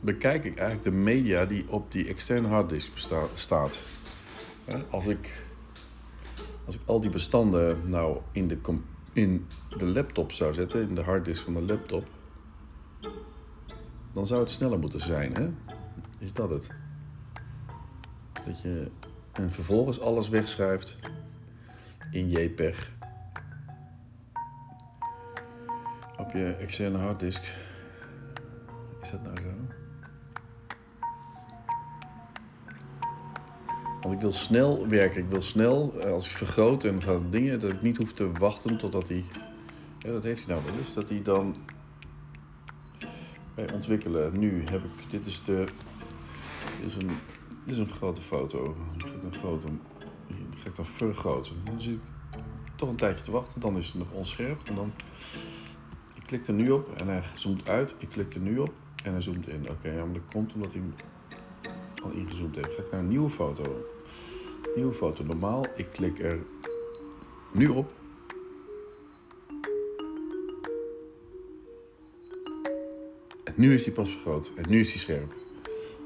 bekijk 0.00 0.44
ik 0.44 0.56
eigenlijk 0.56 0.82
de 0.82 1.02
media 1.02 1.44
die 1.44 1.64
op 1.68 1.92
die 1.92 2.08
externe 2.08 2.48
harddisk 2.48 2.92
staat. 3.32 3.82
Als 4.90 5.06
ik, 5.06 5.44
als 6.66 6.74
ik 6.74 6.80
al 6.84 7.00
die 7.00 7.10
bestanden 7.10 7.78
nou 7.84 8.18
in 8.32 8.48
de, 8.48 8.60
com- 8.60 8.84
in 9.20 9.46
de 9.78 9.86
laptop 9.86 10.32
zou 10.32 10.54
zetten, 10.54 10.82
in 10.82 10.94
de 10.94 11.02
harddisk 11.02 11.44
van 11.44 11.54
de 11.54 11.62
laptop, 11.62 12.08
dan 14.12 14.26
zou 14.26 14.40
het 14.40 14.50
sneller 14.50 14.78
moeten 14.78 15.00
zijn, 15.00 15.34
hè? 15.34 15.50
Is 16.18 16.32
dat 16.32 16.50
het? 16.50 16.70
Dus 18.32 18.44
dat 18.44 18.60
je 18.60 18.90
en 19.32 19.50
vervolgens 19.50 20.00
alles 20.00 20.28
wegschrijft 20.28 20.96
in 22.10 22.30
JPEG 22.30 22.90
op 26.18 26.30
je 26.32 26.44
externe 26.44 26.98
harddisk. 26.98 27.42
Is 29.02 29.10
dat 29.10 29.22
nou 29.22 29.40
zo? 29.40 29.79
Want 34.00 34.14
ik 34.14 34.20
wil 34.20 34.32
snel 34.32 34.88
werken. 34.88 35.20
Ik 35.20 35.30
wil 35.30 35.42
snel, 35.42 36.00
eh, 36.00 36.12
als 36.12 36.26
ik 36.26 36.36
vergroot 36.36 36.84
en 36.84 37.02
ga 37.02 37.18
dingen, 37.30 37.60
dat 37.60 37.70
ik 37.70 37.82
niet 37.82 37.96
hoef 37.96 38.12
te 38.12 38.32
wachten 38.32 38.76
totdat 38.76 39.08
hij. 39.08 39.24
Dat 39.98 40.22
heeft 40.22 40.46
hij 40.46 40.54
nou 40.54 40.66
wel 40.66 40.78
eens. 40.78 40.94
Dat 40.94 41.08
hij 41.08 41.22
dan 41.22 41.56
bij 43.54 43.72
ontwikkelen. 43.72 44.38
Nu 44.38 44.64
heb 44.64 44.84
ik. 44.84 45.10
Dit 45.10 45.26
is 45.26 45.42
de. 45.44 45.66
Dit 46.80 46.90
is 46.90 46.96
een, 46.96 47.10
is 47.64 47.78
een 47.78 47.88
grote 47.88 48.20
foto. 48.20 48.76
Die 48.96 49.08
ga 49.08 49.14
ik 49.14 49.22
een 49.22 49.34
grote. 49.34 49.66
Die 50.26 50.58
ga 50.58 50.68
ik 50.68 50.76
dan 50.76 50.86
vergroten. 50.86 51.54
Dan 51.64 51.80
zit 51.80 51.92
ik 51.92 52.00
toch 52.76 52.88
een 52.88 52.96
tijdje 52.96 53.24
te 53.24 53.30
wachten. 53.30 53.60
Dan 53.60 53.76
is 53.76 53.86
het 53.86 53.96
nog 53.96 54.12
onscherp. 54.12 54.68
En 54.68 54.74
dan. 54.74 54.92
Ik 56.14 56.26
klik 56.26 56.46
er 56.46 56.54
nu 56.54 56.70
op 56.70 56.92
en 56.92 57.08
hij 57.08 57.22
zoomt 57.34 57.68
uit. 57.68 57.94
Ik 57.98 58.08
klik 58.08 58.34
er 58.34 58.40
nu 58.40 58.58
op 58.58 58.72
en 59.04 59.12
hij 59.12 59.20
zoomt 59.20 59.48
in. 59.48 59.70
Oké, 59.70 60.04
maar 60.04 60.12
dat 60.12 60.32
komt 60.32 60.54
omdat 60.54 60.72
hij 60.72 60.82
al 62.02 62.10
ingezoomd 62.10 62.54
heeft. 62.54 62.74
Ga 62.74 62.82
ik 62.82 62.90
naar 62.90 63.00
een 63.00 63.08
nieuwe 63.08 63.30
foto. 63.30 63.86
Nieuwe 64.76 64.92
foto. 64.92 65.24
Normaal, 65.24 65.66
ik 65.76 65.86
klik 65.92 66.18
er 66.18 66.38
nu 67.52 67.68
op. 67.68 67.90
En 73.44 73.54
nu 73.54 73.74
is 73.74 73.84
hij 73.84 73.92
pas 73.92 74.10
vergroot. 74.10 74.52
En 74.54 74.64
nu 74.68 74.80
is 74.80 74.90
hij 74.90 74.98
scherp. 74.98 75.32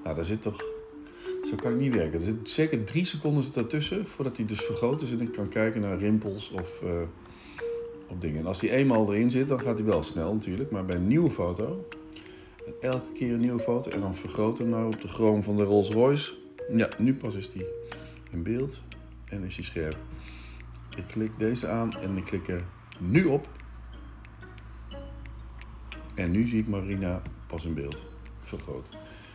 Nou, 0.05 0.17
daar 0.17 0.25
zit 0.25 0.43
toch... 0.43 0.73
Zo 1.43 1.57
kan 1.57 1.71
het 1.71 1.81
niet 1.81 1.95
werken. 1.95 2.19
Er 2.19 2.25
zit 2.25 2.51
zeker 2.51 2.85
drie 2.85 3.05
seconden 3.05 3.45
ertussen 3.55 4.07
voordat 4.07 4.37
hij 4.37 4.47
dus 4.47 4.61
vergroot 4.61 5.03
is 5.03 5.11
en 5.11 5.21
ik 5.21 5.33
kan 5.33 5.49
kijken 5.49 5.81
naar 5.81 5.99
rimpels 5.99 6.51
of, 6.51 6.83
eh, 6.83 7.01
of 8.09 8.19
dingen. 8.19 8.39
En 8.39 8.47
als 8.47 8.61
hij 8.61 8.71
eenmaal 8.71 9.13
erin 9.13 9.31
zit, 9.31 9.49
dan 9.49 9.61
gaat 9.61 9.77
hij 9.77 9.87
wel 9.87 10.03
snel 10.03 10.35
natuurlijk. 10.35 10.71
Maar 10.71 10.85
bij 10.85 10.97
een 10.97 11.07
nieuwe 11.07 11.31
foto, 11.31 11.87
elke 12.81 13.13
keer 13.13 13.33
een 13.33 13.41
nieuwe 13.41 13.61
foto 13.61 13.91
en 13.91 14.01
dan 14.01 14.15
vergroot 14.15 14.59
hem 14.59 14.69
nou 14.69 14.87
op 14.87 15.01
de 15.01 15.09
chroom 15.09 15.43
van 15.43 15.57
de 15.57 15.63
Rolls 15.63 15.91
Royce. 15.91 16.35
Ja, 16.77 16.89
nu 16.99 17.15
pas 17.15 17.35
is 17.35 17.55
hij 17.55 17.67
in 18.31 18.43
beeld 18.43 18.83
en 19.25 19.45
is 19.45 19.55
hij 19.55 19.65
scherp. 19.65 19.97
Ik 20.97 21.05
klik 21.07 21.31
deze 21.39 21.69
aan 21.69 21.93
en 21.97 22.17
ik 22.17 22.25
klik 22.25 22.49
er 22.49 22.65
nu 22.99 23.25
op. 23.25 23.49
En 26.15 26.31
nu 26.31 26.47
zie 26.47 26.61
ik 26.61 26.69
Marina 26.69 27.23
pas 27.47 27.65
in 27.65 27.75
beeld. 27.75 28.07
Vergroot. 28.41 28.89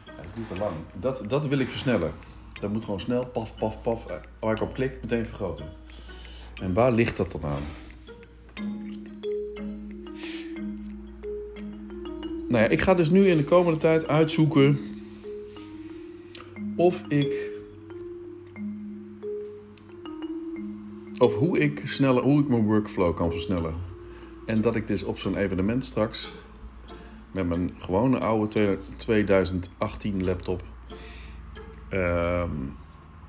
Dat 0.06 0.26
duurt 0.36 0.48
te 0.48 0.60
lang. 0.60 0.76
Dat, 1.00 1.24
dat 1.28 1.48
wil 1.48 1.60
ik 1.60 1.68
versnellen. 1.68 2.12
Dat 2.60 2.74
moet 2.74 2.84
gewoon 2.84 3.00
snel, 3.00 3.26
paf, 3.26 3.56
paf, 3.56 3.82
paf. 3.82 4.06
Waar 4.40 4.56
ik 4.56 4.62
op 4.62 4.74
klik, 4.74 5.02
meteen 5.02 5.26
vergroten. 5.26 5.66
En 6.62 6.74
waar 6.74 6.92
ligt 6.92 7.18
dat 7.18 7.32
dan 7.32 7.44
aan? 7.44 7.64
Nou 12.50 12.64
ja, 12.64 12.70
ik 12.70 12.82
ga 12.82 12.94
dus 12.94 13.10
nu 13.10 13.28
in 13.28 13.38
de 13.38 13.44
komende 13.44 13.80
tijd 13.80 14.08
uitzoeken 14.08 14.80
of 16.76 17.04
ik. 17.08 17.52
Of 21.18 21.36
hoe 21.36 21.60
ik 21.60 21.82
sneller, 21.86 22.24
hoe 22.24 22.40
ik 22.40 22.48
mijn 22.48 22.66
workflow 22.66 23.16
kan 23.16 23.32
versnellen. 23.32 23.74
En 24.46 24.62
dat 24.62 24.76
ik 24.76 24.88
dus 24.88 25.04
op 25.04 25.18
zo'n 25.18 25.36
evenement 25.36 25.86
straks 25.86 26.32
met 27.32 27.48
mijn 27.48 27.72
gewone 27.78 28.20
oude 28.20 28.78
2018 28.98 30.24
laptop 30.24 30.64
ehm, 31.90 32.50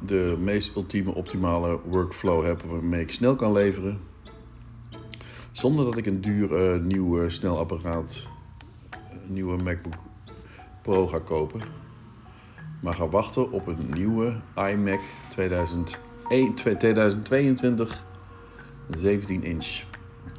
de 0.04 0.36
meest 0.40 0.76
ultieme 0.76 1.14
optimale 1.14 1.80
workflow 1.84 2.44
heb 2.44 2.62
waarmee 2.62 3.00
ik 3.00 3.10
snel 3.10 3.36
kan 3.36 3.52
leveren. 3.52 4.00
Zonder 5.52 5.84
dat 5.84 5.96
ik 5.96 6.06
een 6.06 6.20
duur 6.20 6.54
eh, 6.54 6.80
nieuw 6.80 7.22
eh, 7.22 7.28
snel 7.28 7.58
apparaat, 7.58 8.26
een 8.26 8.39
nieuwe 9.32 9.62
MacBook 9.62 9.94
Pro 10.82 11.06
ga 11.06 11.18
kopen. 11.18 11.60
Maar 12.80 12.94
ga 12.94 13.08
wachten 13.08 13.50
op 13.50 13.66
een 13.66 13.90
nieuwe 13.92 14.40
iMac 14.54 15.00
2001 15.28 16.54
2022 16.54 18.04
17 18.90 19.42
inch. 19.42 19.82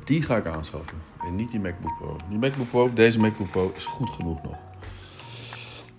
Die 0.04 0.22
ga 0.22 0.38
ik 0.38 0.46
aanschaffen. 0.46 0.98
En 1.20 1.36
niet 1.36 1.52
die 1.52 1.60
MacBook 1.60 1.98
Pro. 1.98 2.18
Die 2.30 2.38
MacBook 2.38 2.70
Pro, 2.70 2.94
deze 2.94 3.20
MacBook 3.20 3.52
Pro 3.52 3.72
is 3.76 3.86
goed 3.86 4.10
genoeg 4.10 4.44
nog. 4.44 4.58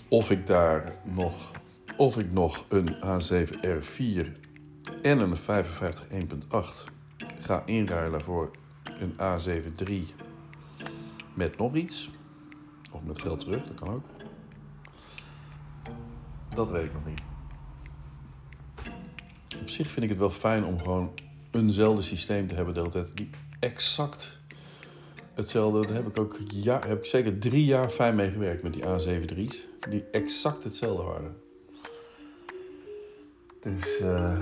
Of 0.09 0.31
ik 0.31 0.47
daar 0.47 0.95
nog, 1.03 1.51
of 1.97 2.19
ik 2.19 2.33
nog 2.33 2.65
een 2.69 2.95
A7R4 2.95 4.41
en 5.03 5.19
een 5.19 5.37
55 5.37 6.07
1.8 6.09 6.93
ga 7.39 7.63
inruilen 7.67 8.21
voor 8.21 8.51
een 8.99 9.13
A7 9.13 9.87
III 9.87 10.15
met 11.35 11.59
nog 11.59 11.75
iets. 11.75 12.11
Of 12.93 13.05
met 13.05 13.21
geld 13.21 13.39
terug, 13.39 13.65
dat 13.67 13.75
kan 13.75 13.89
ook. 13.89 14.05
Dat 16.55 16.71
weet 16.71 16.85
ik 16.85 16.93
nog 16.93 17.07
niet. 17.07 17.23
Op 19.61 19.69
zich 19.69 19.89
vind 19.89 20.03
ik 20.03 20.09
het 20.09 20.19
wel 20.19 20.31
fijn 20.31 20.65
om 20.65 20.79
gewoon 20.79 21.13
eenzelfde 21.51 22.03
systeem 22.03 22.47
te 22.47 22.55
hebben 22.55 22.75
de 22.75 22.81
hele 22.81 22.93
tijd. 22.93 23.11
Die 23.15 23.31
exact 23.61 24.41
hetzelfde. 25.35 25.87
Daar 25.87 25.97
heb 25.97 26.07
ik 26.07 26.19
ook 26.19 26.39
ja, 26.49 26.81
heb 26.87 26.99
ik 26.99 27.05
zeker 27.05 27.39
drie 27.39 27.65
jaar 27.65 27.89
fijn 27.91 28.15
mee 28.15 28.31
gewerkt 28.31 28.63
met 28.63 28.73
die 28.73 28.83
A7 28.83 29.35
III's. 29.37 29.67
Die 29.89 30.05
exact 30.11 30.65
hetzelfde 30.65 31.03
waren. 31.03 31.37
Dus 33.61 34.01
eh, 34.01 34.39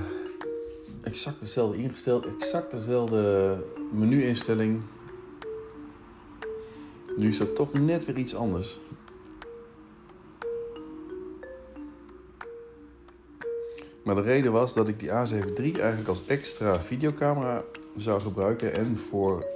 exact 1.03 1.41
hetzelfde 1.41 1.83
ingesteld. 1.83 2.27
Exact 2.27 2.71
dezelfde 2.71 3.57
menu-instelling. 3.93 4.83
Nu 7.21 7.29
is 7.29 7.39
dat 7.39 7.57
toch 7.57 7.73
net 7.73 8.05
weer 8.05 8.17
iets 8.17 8.35
anders. 8.35 8.79
Maar 14.03 14.15
de 14.15 14.21
reden 14.21 14.53
was 14.53 14.75
dat 14.75 14.89
ik 14.89 14.99
die 14.99 15.09
A7 15.09 15.61
III 15.61 15.73
eigenlijk 15.73 16.09
als 16.09 16.27
extra 16.27 16.83
videocamera 16.83 17.65
zou 17.97 18.21
gebruiken. 18.21 18.75
En 18.75 18.99
voor, 18.99 19.47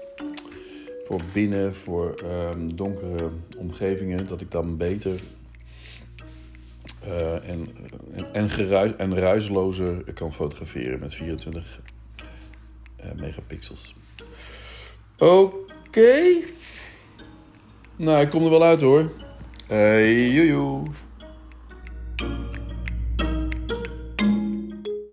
voor 1.05 1.21
binnen, 1.33 1.75
voor 1.75 2.15
ehm, 2.15 2.69
donkere 2.75 3.31
omgevingen, 3.59 4.29
dat 4.29 4.41
ik 4.41 4.51
dan 4.51 4.77
beter 4.77 5.21
eh, 7.03 7.49
en, 7.49 7.69
en, 8.33 8.51
geruis, 8.51 8.97
en 8.97 9.19
ruislozer 9.19 10.13
kan 10.13 10.33
fotograferen 10.33 11.01
met 11.01 11.15
24 11.15 11.81
eh, 12.97 13.13
megapixels. 13.17 13.95
Oké. 15.19 16.43
Nou, 17.97 18.21
ik 18.21 18.31
kom 18.31 18.45
er 18.45 18.51
wel 18.51 18.63
uit 18.63 18.81
hoor. 18.81 19.11
Hey, 19.67 20.31
joejoe. 20.31 20.83